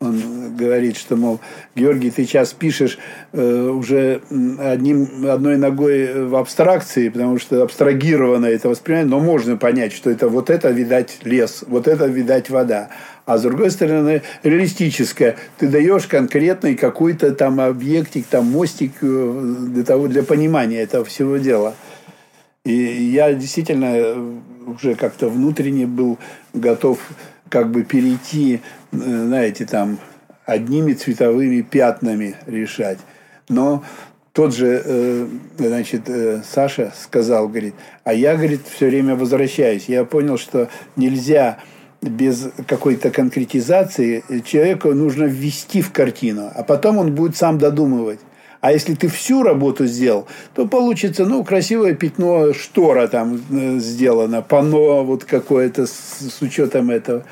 он 0.02 0.56
говорит, 0.58 0.98
что, 0.98 1.16
мол, 1.16 1.40
Георгий, 1.76 2.10
ты 2.10 2.26
сейчас 2.26 2.54
пишешь 2.54 2.98
э, 3.34 3.68
уже 3.68 4.22
одним, 4.60 5.28
одной 5.30 5.58
ногой 5.58 6.26
в 6.26 6.36
абстракции, 6.36 7.10
потому 7.10 7.38
что 7.38 7.62
абстрагированно 7.62 8.48
это 8.48 8.68
воспринимает, 8.68 9.10
но 9.10 9.20
можно 9.20 9.58
понять, 9.58 9.94
что 9.94 10.10
это 10.10 10.28
вот 10.28 10.50
это, 10.50 10.72
видать, 10.72 11.20
лес, 11.24 11.64
вот 11.68 11.88
это, 11.88 12.08
видать, 12.08 12.50
вода. 12.50 12.90
А 13.28 13.38
с 13.38 13.44
другой 13.44 13.70
стороны, 13.70 14.24
реалистическое. 14.42 15.38
Ты 15.60 15.68
даешь 15.68 16.08
конкретный 16.08 16.76
какой-то 16.76 17.34
там 17.36 17.62
объектик, 17.62 18.26
там 18.26 18.48
мостик 18.48 18.94
э, 19.02 19.56
для, 19.68 19.84
того, 19.84 20.08
для 20.08 20.24
понимания 20.24 20.82
этого 20.82 21.06
всего 21.06 21.38
дела. 21.38 21.76
И 22.66 22.74
я 22.74 23.34
действительно 23.34 23.92
э, 23.96 24.40
уже 24.66 24.96
как-то 24.96 25.30
внутренне 25.30 25.86
был 25.86 26.18
готов 26.54 26.98
как 27.52 27.70
бы 27.70 27.84
перейти, 27.84 28.62
э, 28.92 28.98
знаете, 28.98 29.66
там 29.66 30.00
одними 30.46 30.94
цветовыми 30.94 31.62
пятнами 31.62 32.38
решать. 32.48 32.98
Но 33.50 33.84
тот 34.32 34.56
же, 34.56 34.82
э, 34.84 35.28
значит, 35.58 36.04
э, 36.08 36.42
Саша 36.50 36.94
сказал, 36.98 37.50
говорит, 37.50 37.76
а 38.06 38.14
я, 38.14 38.36
говорит, 38.36 38.62
все 38.74 38.88
время 38.88 39.16
возвращаюсь. 39.16 39.90
Я 39.90 40.06
понял, 40.06 40.38
что 40.38 40.70
нельзя 40.96 41.60
без 42.02 42.50
какой-то 42.68 43.12
конкретизации 43.12 44.24
человеку 44.46 44.94
нужно 44.94 45.26
ввести 45.26 45.82
в 45.82 45.92
картину, 45.92 46.50
а 46.56 46.64
потом 46.64 46.98
он 46.98 47.14
будет 47.14 47.36
сам 47.36 47.60
додумывать. 47.60 48.20
А 48.62 48.72
если 48.72 48.94
ты 48.94 49.08
всю 49.08 49.42
работу 49.42 49.88
сделал, 49.88 50.28
то 50.54 50.68
получится, 50.68 51.26
ну, 51.26 51.44
красивое 51.44 51.96
пятно 51.96 52.54
штора 52.54 53.08
там 53.08 53.42
э, 53.50 53.80
сделано, 53.80 54.44
панно 54.44 55.04
вот 55.04 55.26
какое-то 55.26 55.88
с, 55.88 56.20
с 56.20 56.42
учетом 56.42 56.92
этого. 56.92 57.26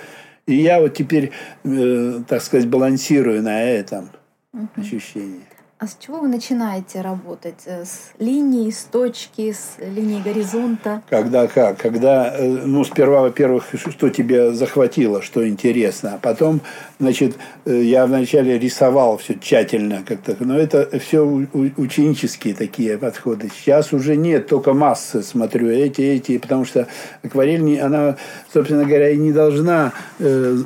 И 0.48 0.56
я 0.56 0.82
вот 0.82 0.96
теперь, 0.96 1.32
э, 1.64 2.22
так 2.28 2.42
сказать, 2.42 2.68
балансирую 2.68 3.44
на 3.44 3.62
этом 3.62 4.10
угу. 4.54 4.68
ощущении. 4.76 5.44
А 5.82 5.88
с 5.88 5.96
чего 5.98 6.20
вы 6.20 6.28
начинаете 6.28 7.00
работать? 7.00 7.62
Э, 7.66 7.86
с 7.86 8.12
линии, 8.20 8.70
с 8.70 8.84
точки, 8.84 9.54
с 9.54 9.78
линии 9.80 10.22
горизонта? 10.22 11.02
Когда 11.10 11.48
как? 11.48 11.78
Когда, 11.78 12.36
э, 12.38 12.46
ну, 12.66 12.84
сперва, 12.84 13.22
во-первых, 13.22 13.64
что 13.74 14.10
тебе 14.10 14.52
захватило, 14.52 15.22
что 15.22 15.48
интересно. 15.48 16.16
А 16.16 16.18
потом, 16.18 16.60
значит, 17.00 17.38
э, 17.64 17.82
я 17.82 18.06
вначале 18.08 18.60
рисовал 18.60 19.20
все 19.20 19.36
тщательно 19.40 20.04
как-то. 20.06 20.36
Но 20.42 20.60
это 20.60 21.00
все 21.00 21.22
ученические 21.24 22.56
такие 22.56 22.98
подходы. 22.98 23.50
Сейчас 23.50 23.94
уже 23.94 24.18
нет, 24.18 24.48
только 24.48 24.74
массы 24.74 25.24
смотрю. 25.24 25.70
Эти, 25.70 26.02
эти. 26.02 26.40
Потому 26.40 26.66
что 26.66 26.90
акварель, 27.24 27.80
она, 27.80 28.18
собственно 28.54 28.84
говоря, 28.84 29.12
и 29.12 29.18
не 29.18 29.32
должна 29.32 29.94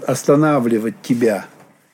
останавливать 0.08 0.96
тебя 1.04 1.46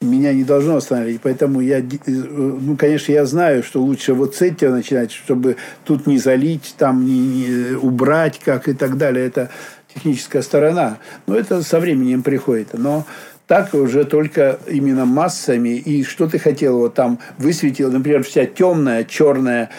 меня 0.01 0.33
не 0.33 0.43
должно 0.45 0.77
остановить. 0.77 1.19
Поэтому 1.21 1.59
я, 1.59 1.83
ну, 2.05 2.77
конечно, 2.77 3.12
я 3.12 3.25
знаю, 3.25 3.63
что 3.63 3.81
лучше 3.81 4.13
вот 4.13 4.35
с 4.35 4.41
этого 4.41 4.75
начинать, 4.75 5.12
чтобы 5.12 5.57
тут 5.83 6.07
не 6.07 6.17
залить, 6.17 6.75
там 6.77 7.05
не, 7.05 7.19
не 7.19 7.75
убрать, 7.75 8.39
как 8.39 8.69
и 8.69 8.73
так 8.73 8.97
далее. 8.97 9.25
Это 9.25 9.49
техническая 9.93 10.41
сторона. 10.41 10.99
Но 11.27 11.35
это 11.35 11.62
со 11.63 11.79
временем 11.79 12.23
приходит. 12.23 12.69
Но 12.73 13.05
так 13.47 13.73
уже 13.73 14.05
только 14.05 14.59
именно 14.67 15.05
массами. 15.05 15.69
И 15.69 16.03
что 16.03 16.27
ты 16.27 16.39
хотел 16.39 16.77
вот 16.77 16.93
там 16.93 17.19
высветил, 17.38 17.91
например, 17.91 18.23
вся 18.23 18.45
темная, 18.45 19.03
черная, 19.03 19.69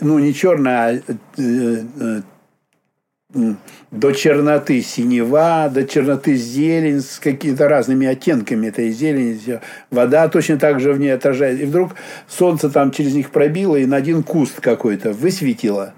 ну 0.00 0.18
не 0.18 0.34
черная, 0.34 1.02
а 1.06 1.14
э, 1.36 1.82
э, 2.00 2.22
до 3.90 4.12
черноты 4.12 4.80
синева, 4.80 5.70
до 5.72 5.84
черноты 5.86 6.34
зелень 6.34 7.00
с 7.00 7.18
какими-то 7.18 7.68
разными 7.68 8.06
оттенками 8.06 8.68
этой 8.68 8.90
зелени. 8.90 9.60
Вода 9.90 10.28
точно 10.28 10.58
так 10.58 10.80
же 10.80 10.92
в 10.92 10.98
ней 10.98 11.10
отражает. 11.10 11.60
И 11.60 11.66
вдруг 11.66 11.92
солнце 12.26 12.70
там 12.70 12.90
через 12.90 13.14
них 13.14 13.30
пробило 13.30 13.76
и 13.76 13.86
на 13.86 13.96
один 13.96 14.22
куст 14.22 14.60
какой-то 14.60 15.12
высветило. 15.12 15.92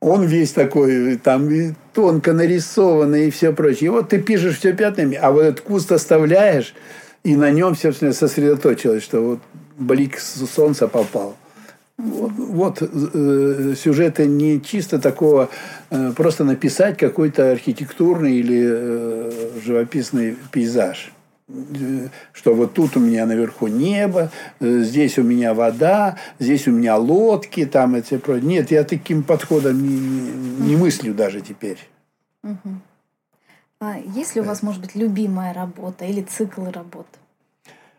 Он 0.00 0.26
весь 0.26 0.52
такой, 0.52 1.16
там 1.16 1.48
тонко 1.94 2.34
нарисованный 2.34 3.28
и 3.28 3.30
все 3.30 3.52
прочее. 3.52 3.86
И 3.86 3.90
вот 3.90 4.10
ты 4.10 4.20
пишешь 4.20 4.58
все 4.58 4.74
пятнами, 4.74 5.16
а 5.16 5.30
вот 5.32 5.40
этот 5.40 5.60
куст 5.62 5.90
оставляешь, 5.90 6.74
и 7.24 7.34
на 7.34 7.50
нем, 7.50 7.74
собственно, 7.74 8.12
сосредоточилось, 8.12 9.02
что 9.02 9.20
вот 9.22 9.40
блик 9.78 10.18
солнца 10.20 10.86
попал. 10.86 11.34
Вот 11.98 12.82
э, 12.82 13.74
сюжеты 13.74 14.26
не 14.26 14.60
чисто 14.60 14.98
такого, 14.98 15.48
э, 15.90 16.12
просто 16.14 16.44
написать 16.44 16.98
какой-то 16.98 17.50
архитектурный 17.50 18.36
или 18.36 18.62
э, 18.68 19.60
живописный 19.64 20.36
пейзаж. 20.52 21.12
Э, 21.48 22.08
что 22.32 22.54
вот 22.54 22.74
тут 22.74 22.96
у 22.96 23.00
меня 23.00 23.24
наверху 23.24 23.68
небо, 23.68 24.30
э, 24.60 24.80
здесь 24.80 25.18
у 25.18 25.22
меня 25.22 25.54
вода, 25.54 26.18
здесь 26.38 26.68
у 26.68 26.72
меня 26.72 26.96
лодки, 26.98 27.64
там 27.64 27.94
это 27.94 28.18
прочее. 28.18 28.46
Нет, 28.46 28.70
я 28.70 28.84
таким 28.84 29.22
подходом 29.22 29.82
не, 29.82 29.96
не, 29.96 30.68
не 30.68 30.76
мыслю 30.76 31.14
даже 31.14 31.40
теперь. 31.40 31.78
Угу. 32.42 32.74
А 33.80 33.98
есть 33.98 34.34
ли 34.34 34.42
у 34.42 34.44
вас, 34.44 34.62
может 34.62 34.80
быть, 34.82 34.94
любимая 34.94 35.54
работа 35.54 36.04
или 36.04 36.20
цикл 36.20 36.64
работ? 36.70 37.06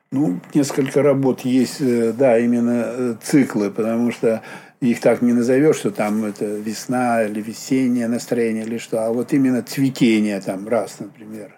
Ну, 0.09 0.39
несколько 0.53 1.03
работ 1.03 1.41
есть, 1.41 1.81
э, 1.81 2.13
да, 2.13 2.39
именно 2.39 2.83
э, 2.85 3.15
циклы, 3.21 3.69
потому 3.69 4.11
что 4.11 4.41
их 4.79 5.01
так 5.01 5.21
не 5.21 5.33
назовешь, 5.33 5.77
что 5.77 5.91
там 5.91 6.23
это 6.23 6.45
весна 6.45 7.23
или 7.23 7.41
весеннее 7.41 8.07
настроение 8.07 8.63
или 8.63 8.77
что, 8.77 9.05
а 9.05 9.11
вот 9.11 9.33
именно 9.33 9.61
цветение 9.63 10.39
там 10.39 10.67
раз, 10.67 10.97
например. 10.99 11.51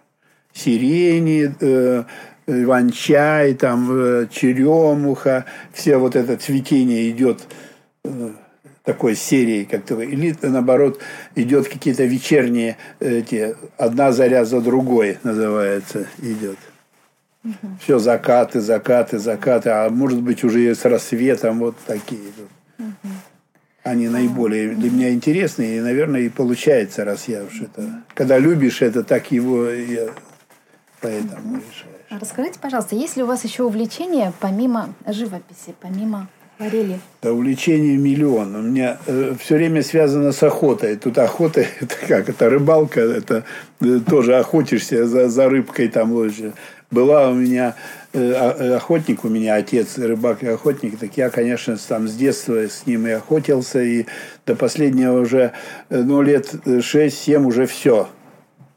Сирени, 0.51 1.53
э, 1.59 2.03
иван-чай, 2.47 3.53
там, 3.53 3.87
э, 3.91 4.27
черемуха, 4.31 5.45
все 5.71 5.97
вот 5.97 6.15
это 6.15 6.35
цветение 6.37 7.09
идет 7.11 7.41
э, 8.03 8.31
такой 8.83 9.15
серии, 9.15 9.65
как 9.65 9.85
то 9.85 10.01
или 10.01 10.35
наоборот 10.41 10.99
идет 11.35 11.67
какие-то 11.67 12.05
вечерние 12.05 12.77
эти 12.99 13.55
одна 13.77 14.11
заря 14.11 14.45
за 14.45 14.61
другой 14.61 15.19
называется 15.21 16.07
идет. 16.17 16.57
Угу. 17.43 17.77
Все 17.81 17.99
закаты, 17.99 18.59
закаты, 18.59 19.19
закаты, 19.19 19.69
а 19.69 19.89
может 19.89 20.21
быть 20.21 20.43
уже 20.43 20.73
с 20.73 20.83
рассветом 20.85 21.59
вот 21.59 21.75
такие. 21.85 22.31
Угу. 22.77 23.09
Они 23.83 24.09
наиболее 24.09 24.75
для 24.75 24.91
меня 24.91 25.13
интересные, 25.13 25.77
и, 25.77 25.81
наверное, 25.81 26.21
и 26.21 26.29
получается, 26.29 27.05
раз 27.05 27.27
я 27.27 27.43
уж 27.43 27.61
это... 27.61 28.03
Когда 28.13 28.37
любишь 28.37 28.81
это, 28.81 29.03
так 29.03 29.31
его 29.31 29.69
я 29.69 30.09
поэтому 31.01 31.55
решаешь. 31.55 31.99
А 32.09 32.19
расскажите, 32.19 32.59
пожалуйста, 32.59 32.95
есть 32.95 33.15
ли 33.17 33.23
у 33.23 33.25
вас 33.25 33.43
еще 33.43 33.63
увлечение 33.63 34.33
помимо 34.39 34.93
живописи, 35.07 35.73
помимо 35.79 36.27
акварели? 36.57 36.99
Да, 37.21 37.33
увлечение 37.33 37.97
миллион. 37.97 38.55
У 38.55 38.61
меня 38.61 38.97
э, 39.05 39.35
все 39.39 39.55
время 39.55 39.81
связано 39.83 40.31
с 40.31 40.41
охотой. 40.43 40.95
Тут 40.95 41.17
охота, 41.17 41.61
это 41.79 41.95
как, 42.07 42.29
это 42.29 42.49
рыбалка, 42.49 42.99
это 42.99 43.43
э, 43.81 43.99
тоже 43.99 44.37
охотишься 44.37 45.07
за, 45.07 45.29
за 45.29 45.49
рыбкой 45.49 45.87
там 45.87 46.11
лучше. 46.11 46.53
Была 46.91 47.29
у 47.29 47.35
меня 47.35 47.75
э, 48.13 48.19
э, 48.19 48.73
охотник, 48.73 49.23
у 49.23 49.29
меня 49.29 49.55
отец 49.55 49.99
рыбак 49.99 50.41
и 50.41 50.47
охотник, 50.47 50.97
так 50.97 51.15
я, 51.17 51.29
конечно, 51.29 51.77
там 51.87 52.07
с 52.07 52.15
детства 52.15 52.67
с 52.67 52.87
ним 52.87 53.05
и 53.05 53.11
охотился, 53.11 53.81
и 53.81 54.05
до 54.47 54.55
последнего 54.55 55.19
уже, 55.19 55.51
э, 55.89 56.01
ну, 56.01 56.23
лет 56.23 56.51
6-7 56.65 57.45
уже 57.45 57.67
все. 57.67 58.09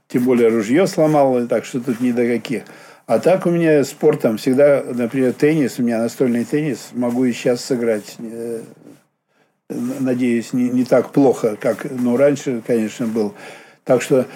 Тем 0.09 0.25
более 0.25 0.49
ружье 0.49 0.87
сломал, 0.87 1.47
так 1.47 1.65
что 1.65 1.81
тут 1.81 2.01
ни 2.01 2.13
до 2.13 2.27
каких. 2.27 2.65
А 3.07 3.19
так 3.19 3.47
у 3.47 3.51
меня 3.51 3.83
спортом 3.83 4.37
всегда, 4.37 4.85
например, 4.87 5.33
теннис, 5.33 5.79
у 5.79 5.83
меня 5.83 5.99
настольный 5.99 6.45
теннис, 6.45 6.91
могу 6.93 7.25
и 7.25 7.33
сейчас 7.33 7.65
сыграть. 7.65 8.17
Надеюсь, 9.71 10.53
не, 10.53 10.69
не 10.69 10.85
так 10.85 11.13
плохо, 11.13 11.57
как 11.59 11.87
ну, 11.91 12.19
раньше, 12.19 12.63
конечно, 12.67 13.07
был. 13.07 13.33
Так 13.85 14.03
что 14.03 14.27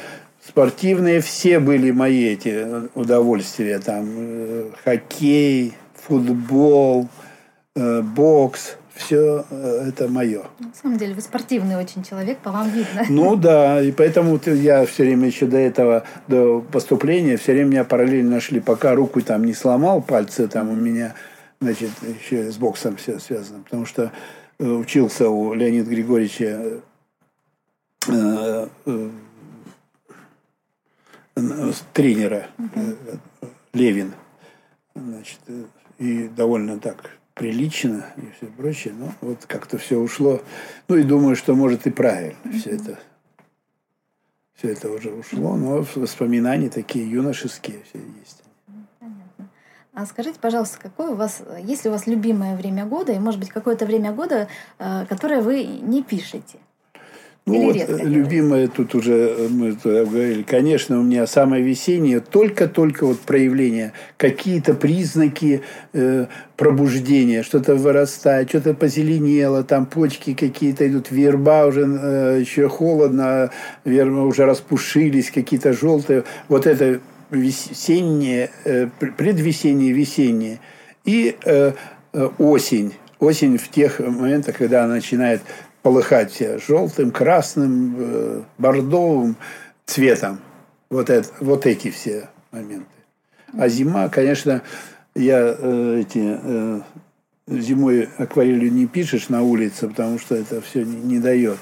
спортивные 0.46 1.20
все 1.20 1.58
были 1.58 1.90
мои 1.90 2.24
эти 2.24 2.88
удовольствия. 2.94 3.78
Там 3.78 4.06
э, 4.16 4.70
хоккей, 4.84 5.74
футбол, 5.94 7.08
э, 7.74 8.02
бокс. 8.02 8.76
Все 8.94 9.44
э, 9.50 9.88
это 9.88 10.08
мое. 10.08 10.44
На 10.58 10.72
самом 10.80 10.96
деле 10.96 11.14
вы 11.14 11.20
спортивный 11.20 11.76
очень 11.76 12.02
человек, 12.02 12.38
по 12.38 12.50
вам 12.50 12.70
видно. 12.70 13.04
Ну 13.10 13.36
да, 13.36 13.82
и 13.82 13.92
поэтому 13.92 14.40
я 14.46 14.86
все 14.86 15.02
время 15.02 15.26
еще 15.26 15.46
до 15.46 15.58
этого, 15.58 16.04
до 16.28 16.60
поступления, 16.60 17.36
все 17.36 17.52
время 17.52 17.68
меня 17.68 17.84
параллельно 17.84 18.40
шли, 18.40 18.60
пока 18.60 18.94
руку 18.94 19.20
там 19.20 19.44
не 19.44 19.52
сломал, 19.52 20.00
пальцы 20.00 20.48
там 20.48 20.70
у 20.70 20.74
меня, 20.74 21.14
значит, 21.60 21.90
еще 22.22 22.50
с 22.50 22.56
боксом 22.56 22.96
все 22.96 23.18
связано. 23.18 23.62
Потому 23.64 23.84
что 23.84 24.12
учился 24.58 25.28
у 25.28 25.52
Леонида 25.52 25.90
Григорьевича 25.90 26.80
тренера 31.92 32.46
uh 32.58 33.18
Левин. 33.72 34.14
Значит, 34.94 35.40
э, 35.48 35.64
и 35.98 36.28
довольно 36.28 36.78
так 36.78 37.10
прилично 37.34 38.06
и 38.16 38.22
все 38.36 38.46
прочее. 38.46 38.94
Но 38.98 39.12
вот 39.20 39.44
как-то 39.46 39.76
все 39.76 39.98
ушло. 39.98 40.40
Ну 40.88 40.96
и 40.96 41.02
думаю, 41.02 41.36
что 41.36 41.54
может 41.54 41.86
и 41.86 41.90
правильно 41.90 42.36
все 42.58 42.70
это. 42.70 42.98
Все 44.54 44.70
это 44.70 44.90
уже 44.90 45.10
ушло, 45.10 45.54
но 45.54 45.84
воспоминания 45.96 46.70
такие 46.70 47.10
юношеские 47.10 47.82
все 47.84 47.98
есть. 48.20 48.42
Понятно. 48.98 49.50
А 49.92 50.06
скажите, 50.06 50.38
пожалуйста, 50.40 50.78
какое 50.80 51.10
у 51.10 51.14
вас, 51.14 51.42
есть 51.62 51.84
ли 51.84 51.90
у 51.90 51.92
вас 51.92 52.06
любимое 52.06 52.56
время 52.56 52.86
года, 52.86 53.12
и 53.12 53.18
может 53.18 53.38
быть 53.38 53.50
какое-то 53.50 53.84
время 53.84 54.12
года, 54.12 54.48
которое 54.78 55.42
вы 55.42 55.64
не 55.64 56.02
пишете? 56.02 56.58
Ну 57.48 57.66
вот, 57.66 57.76
любимое 58.02 58.66
тут 58.66 58.96
уже 58.96 59.14
э, 59.14 59.48
мы 59.48 59.70
говорили, 59.72 60.42
конечно, 60.42 60.98
у 60.98 61.04
меня 61.04 61.28
самое 61.28 61.62
весеннее, 61.62 62.18
только-только 62.18 63.06
вот 63.06 63.20
проявление, 63.20 63.92
какие-то 64.16 64.74
признаки 64.74 65.62
э, 65.92 66.26
пробуждения, 66.56 67.44
что-то 67.44 67.76
вырастает, 67.76 68.48
что-то 68.48 68.74
позеленело, 68.74 69.62
там 69.62 69.86
почки 69.86 70.34
какие-то 70.34 70.88
идут, 70.88 71.12
верба 71.12 71.66
уже 71.66 71.82
э, 71.86 72.38
еще 72.40 72.68
холодно, 72.68 73.52
верба 73.84 74.22
уже 74.22 74.44
распушились, 74.44 75.30
какие-то 75.30 75.72
желтые. 75.72 76.24
Вот 76.48 76.66
это 76.66 77.00
весеннее, 77.30 78.50
э, 78.64 78.88
предвесеннее, 79.16 79.92
весеннее. 79.92 80.58
И 81.04 81.36
э, 81.44 81.74
э, 82.12 82.28
осень. 82.38 82.94
Осень 83.20 83.56
в 83.56 83.68
тех 83.68 84.00
моментах, 84.00 84.56
когда 84.58 84.84
она 84.84 84.94
начинает 84.94 85.42
полыхать 85.86 86.42
желтым, 86.66 87.12
красным, 87.12 87.94
э, 87.96 88.42
бордовым 88.58 89.36
цветом. 89.84 90.40
Вот, 90.90 91.10
это, 91.10 91.28
вот 91.38 91.64
эти 91.64 91.92
все 91.92 92.28
моменты. 92.50 92.88
А 93.56 93.68
зима, 93.68 94.08
конечно, 94.08 94.62
я 95.14 95.38
э, 95.56 96.00
эти 96.00 96.40
э, 96.42 96.80
зимой 97.46 98.08
акварелью 98.18 98.72
не 98.72 98.88
пишешь 98.88 99.28
на 99.28 99.44
улице, 99.44 99.86
потому 99.86 100.18
что 100.18 100.34
это 100.34 100.60
все 100.60 100.82
не, 100.82 100.96
не 100.96 101.18
дает. 101.20 101.58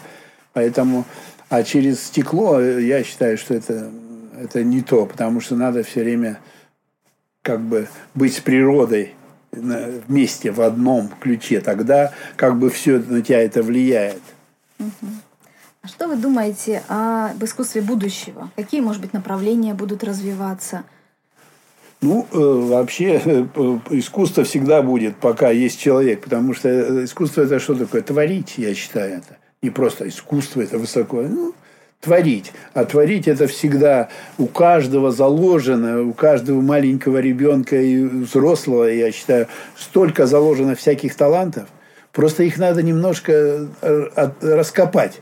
Поэтому, 0.54 1.04
а 1.50 1.62
через 1.62 2.02
стекло 2.02 2.62
я 2.62 3.04
считаю, 3.04 3.36
что 3.36 3.52
это, 3.52 3.90
это 4.40 4.64
не 4.64 4.80
то, 4.80 5.04
потому 5.04 5.42
что 5.42 5.54
надо 5.54 5.82
все 5.82 6.02
время 6.02 6.38
как 7.42 7.60
бы 7.60 7.88
быть 8.14 8.34
с 8.34 8.40
природой 8.40 9.12
вместе 9.54 10.50
в 10.50 10.60
одном 10.60 11.08
ключе, 11.20 11.60
тогда 11.60 12.12
как 12.36 12.58
бы 12.58 12.70
все 12.70 12.98
на 12.98 13.22
тебя 13.22 13.42
это 13.42 13.62
влияет. 13.62 14.22
А 14.78 15.88
что 15.88 16.08
вы 16.08 16.16
думаете 16.16 16.82
об 16.88 17.44
искусстве 17.44 17.82
будущего? 17.82 18.50
Какие, 18.56 18.80
может 18.80 19.02
быть, 19.02 19.12
направления 19.12 19.74
будут 19.74 20.02
развиваться? 20.02 20.84
Ну, 22.00 22.26
э, 22.32 22.36
вообще, 22.38 23.20
э, 23.24 23.46
искусство 23.90 24.44
всегда 24.44 24.82
будет, 24.82 25.16
пока 25.16 25.50
есть 25.50 25.78
человек, 25.80 26.22
потому 26.24 26.54
что 26.54 26.68
э, 26.68 27.04
искусство 27.04 27.42
это 27.42 27.58
что 27.58 27.74
такое? 27.74 28.02
Творить, 28.02 28.54
я 28.58 28.74
считаю 28.74 29.18
это. 29.18 29.38
Не 29.62 29.70
просто 29.70 30.08
искусство, 30.08 30.60
это 30.60 30.78
высоко. 30.78 31.22
Ну, 31.22 31.54
творить. 32.04 32.52
А 32.74 32.84
творить 32.84 33.26
это 33.26 33.46
всегда 33.46 34.08
у 34.38 34.46
каждого 34.46 35.10
заложено, 35.10 36.02
у 36.02 36.12
каждого 36.12 36.60
маленького 36.60 37.18
ребенка 37.18 37.80
и 37.80 38.04
взрослого, 38.04 38.84
я 38.84 39.10
считаю, 39.10 39.48
столько 39.76 40.26
заложено 40.26 40.74
всяких 40.74 41.14
талантов. 41.16 41.64
Просто 42.12 42.44
их 42.44 42.58
надо 42.58 42.82
немножко 42.82 43.66
э, 43.80 44.30
раскопать 44.40 45.20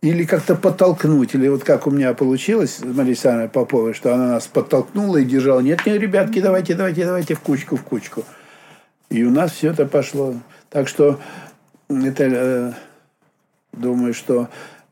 или 0.00 0.24
как-то 0.24 0.54
подтолкнуть, 0.54 1.34
или 1.34 1.48
вот 1.48 1.64
как 1.64 1.86
у 1.86 1.90
меня 1.90 2.14
получилось 2.14 2.76
с 2.76 2.84
Марией 2.84 3.12
Александровной 3.12 3.48
Поповой, 3.48 3.94
что 3.94 4.14
она 4.14 4.28
нас 4.28 4.46
подтолкнула 4.46 5.16
и 5.16 5.24
держала. 5.24 5.60
Нет, 5.60 5.84
нет, 5.86 6.00
ребятки, 6.00 6.40
давайте, 6.40 6.74
давайте, 6.74 7.04
давайте 7.04 7.34
в 7.34 7.40
кучку, 7.40 7.76
в 7.76 7.82
кучку. 7.82 8.24
И 9.10 9.24
у 9.24 9.30
нас 9.30 9.52
все 9.52 9.70
это 9.70 9.86
пошло. 9.86 10.34
Так 10.70 10.86
что 10.86 11.18
это, 11.88 12.24
э, 12.24 12.72
думаю, 13.72 14.14
что 14.14 14.48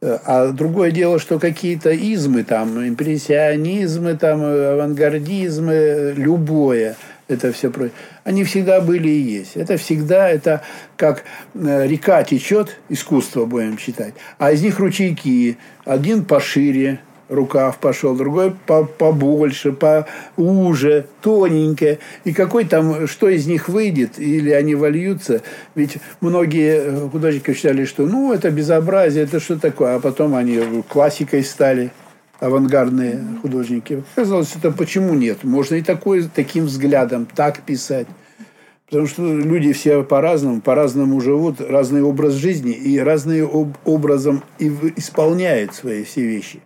а 0.07 0.53
другое 0.53 0.91
дело, 0.91 1.19
что 1.19 1.39
какие-то 1.39 1.91
измы, 1.91 2.45
там, 2.45 2.79
импрессионизмы, 2.87 4.15
там, 4.17 4.43
авангардизмы, 4.43 6.15
любое, 6.17 6.97
это 7.29 7.53
все 7.53 7.71
про... 7.71 7.91
Они 8.25 8.45
всегда 8.45 8.81
были 8.81 9.09
и 9.09 9.21
есть. 9.21 9.57
Это 9.57 9.77
всегда, 9.77 10.29
это 10.29 10.63
как 10.97 11.25
э, 11.55 11.87
река 11.87 12.23
течет, 12.23 12.79
искусство 12.89 13.47
будем 13.47 13.77
читать, 13.77 14.15
а 14.39 14.53
из 14.53 14.63
них 14.63 14.79
ручейки. 14.79 15.59
Один 15.85 16.25
пошире, 16.25 17.01
рукав 17.29 17.79
пошел, 17.79 18.15
другой 18.15 18.55
побольше, 18.67 19.73
поуже, 19.73 21.07
тоненькое. 21.21 21.99
И 22.25 22.33
какой 22.33 22.65
там, 22.65 23.07
что 23.07 23.29
из 23.29 23.47
них 23.47 23.69
выйдет, 23.69 24.19
или 24.19 24.51
они 24.51 24.75
вольются. 24.75 25.43
Ведь 25.75 25.99
многие 26.21 26.83
э, 26.83 27.09
художники 27.09 27.53
считали, 27.53 27.85
что 27.85 28.07
ну, 28.07 28.33
это 28.33 28.51
безобразие, 28.51 29.25
это 29.25 29.41
что 29.41 29.59
такое. 29.59 29.97
А 29.97 30.01
потом 30.01 30.35
они 30.35 30.83
классикой 30.89 31.43
стали, 31.45 31.91
авангардные 32.41 33.25
художники. 33.43 34.03
Оказалось, 34.15 34.55
это 34.57 34.71
почему 34.71 35.15
нет? 35.15 35.45
Можно 35.45 35.77
и 35.77 35.83
такой, 35.83 36.29
таким 36.35 36.67
взглядом 36.67 37.27
так 37.35 37.63
писать. 37.63 38.07
Потому 38.87 39.09
что 39.09 39.23
люди 39.23 39.73
все 39.73 40.05
по-разному, 40.05 40.61
по-разному 40.61 41.21
живут, 41.21 41.61
разный 41.61 42.03
образ 42.03 42.35
жизни 42.35 42.73
и 42.73 43.01
разным 43.01 43.75
образом 43.85 44.45
и 44.61 44.71
исполняют 44.95 45.75
свои 45.75 46.05
все 46.05 46.23
вещи. 46.23 46.61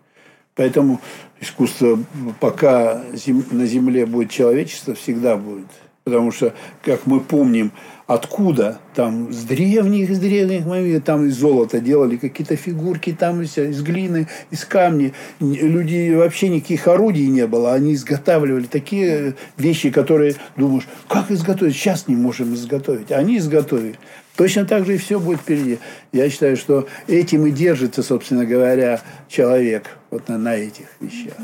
Поэтому 0.60 1.00
искусство, 1.40 1.98
пока 2.38 3.02
зем, 3.14 3.42
на 3.50 3.64
Земле 3.64 4.04
будет 4.04 4.28
человечество, 4.28 4.94
всегда 4.94 5.38
будет. 5.38 5.68
Потому 6.04 6.32
что, 6.32 6.52
как 6.84 7.06
мы 7.06 7.20
помним, 7.20 7.72
откуда 8.10 8.80
там 8.92 9.32
с 9.32 9.44
древних, 9.44 10.12
с 10.12 10.18
древних 10.18 10.66
моментов, 10.66 11.04
там 11.04 11.26
из 11.26 11.36
золота 11.36 11.78
делали 11.78 12.16
какие-то 12.16 12.56
фигурки, 12.56 13.12
там 13.12 13.40
из, 13.42 13.56
из 13.56 13.82
глины, 13.82 14.26
из 14.50 14.64
камня. 14.64 15.12
Люди 15.38 16.12
вообще 16.12 16.48
никаких 16.48 16.88
орудий 16.88 17.28
не 17.28 17.46
было, 17.46 17.72
они 17.72 17.94
изготавливали 17.94 18.64
такие 18.64 19.36
вещи, 19.56 19.90
которые 19.92 20.34
думаешь, 20.56 20.88
как 21.08 21.30
изготовить? 21.30 21.76
Сейчас 21.76 22.08
не 22.08 22.16
можем 22.16 22.52
изготовить. 22.52 23.12
Они 23.12 23.38
изготовили. 23.38 23.96
Точно 24.34 24.64
так 24.64 24.86
же 24.86 24.96
и 24.96 24.98
все 24.98 25.20
будет 25.20 25.38
впереди. 25.42 25.78
Я 26.10 26.28
считаю, 26.30 26.56
что 26.56 26.88
этим 27.06 27.46
и 27.46 27.52
держится, 27.52 28.02
собственно 28.02 28.44
говоря, 28.44 29.00
человек 29.28 29.84
вот 30.10 30.28
на, 30.28 30.36
на 30.36 30.56
этих 30.56 30.86
вещах. 30.98 31.34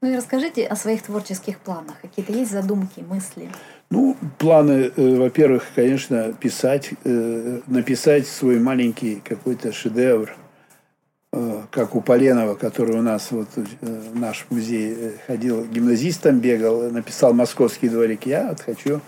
Ну 0.00 0.12
и 0.12 0.16
расскажите 0.16 0.66
о 0.66 0.74
своих 0.74 1.02
творческих 1.02 1.58
планах. 1.60 1.94
Какие-то 2.02 2.32
есть 2.32 2.50
задумки, 2.50 3.04
мысли? 3.08 3.48
Ну, 3.90 4.16
планы, 4.38 4.92
э, 4.96 5.16
во-первых, 5.16 5.64
конечно, 5.74 6.32
писать, 6.32 6.90
э, 7.04 7.60
написать 7.66 8.26
свой 8.26 8.58
маленький 8.58 9.22
какой-то 9.24 9.72
шедевр, 9.72 10.34
э, 11.32 11.62
как 11.70 11.94
у 11.94 12.00
Поленова, 12.00 12.54
который 12.54 12.96
у 12.96 13.02
нас 13.02 13.30
вот 13.30 13.48
э, 13.56 13.64
наш 14.14 14.46
музей 14.50 14.94
э, 14.96 15.10
ходил, 15.26 15.64
гимназистом 15.66 16.40
бегал, 16.40 16.90
написал 16.90 17.34
«Московский 17.34 17.88
дворик». 17.88 18.26
Я 18.26 18.48
вот 18.48 18.60
хочу 18.60 19.00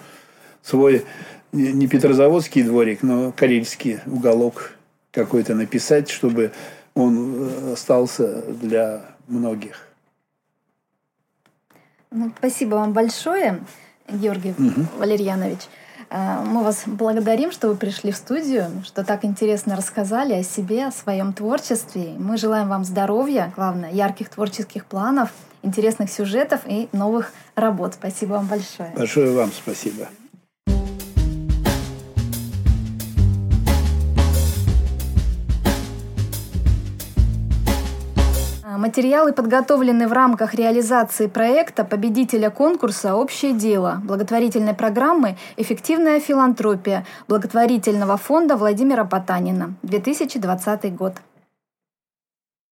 свой 0.63 1.05
не 1.53 1.87
Петрозаводский 1.87 2.63
дворик, 2.63 3.03
но 3.03 3.33
Карельский 3.33 4.01
уголок 4.07 4.73
какой-то 5.11 5.55
написать, 5.55 6.11
чтобы 6.11 6.53
он 6.95 7.49
э, 7.49 7.73
остался 7.73 8.43
для 8.43 9.03
многих. 9.29 9.89
Ну, 12.11 12.33
спасибо 12.39 12.77
вам 12.77 12.93
большое, 12.93 13.61
Георгий 14.09 14.55
угу. 14.59 14.87
Валерьянович. 14.99 15.61
Э, 16.11 16.43
мы 16.45 16.63
вас 16.63 16.83
благодарим, 16.87 17.53
что 17.53 17.69
вы 17.69 17.77
пришли 17.77 18.13
в 18.13 18.17
студию, 18.17 18.71
что 18.85 19.05
так 19.05 19.25
интересно 19.25 19.77
рассказали 19.77 20.35
о 20.35 20.43
себе, 20.43 20.87
о 20.87 20.93
своем 20.93 21.33
творчестве. 21.33 22.15
Мы 22.19 22.37
желаем 22.37 22.69
вам 22.69 22.85
здоровья, 22.85 23.53
главное, 23.57 23.91
ярких 23.91 24.29
творческих 24.29 24.85
планов, 24.87 25.31
интересных 25.63 26.11
сюжетов 26.11 26.61
и 26.67 26.89
новых 26.93 27.33
работ. 27.55 27.95
Спасибо 27.95 28.33
вам 28.33 28.47
большое. 28.47 28.93
Большое 28.97 29.33
вам 29.33 29.51
спасибо. 29.53 30.07
Материалы 38.87 39.33
подготовлены 39.33 40.07
в 40.07 40.13
рамках 40.13 40.55
реализации 40.55 41.27
проекта 41.27 41.83
победителя 41.83 42.51
конкурса 42.51 43.17
«Общее 43.17 43.53
дело» 43.53 44.01
благотворительной 44.05 44.75
программы 44.75 45.37
«Эффективная 45.57 46.21
филантропия» 46.21 47.05
благотворительного 47.27 48.17
фонда 48.17 48.55
Владимира 48.55 49.05
Потанина 49.05 49.75
2020 49.83 50.95
год. 50.95 51.15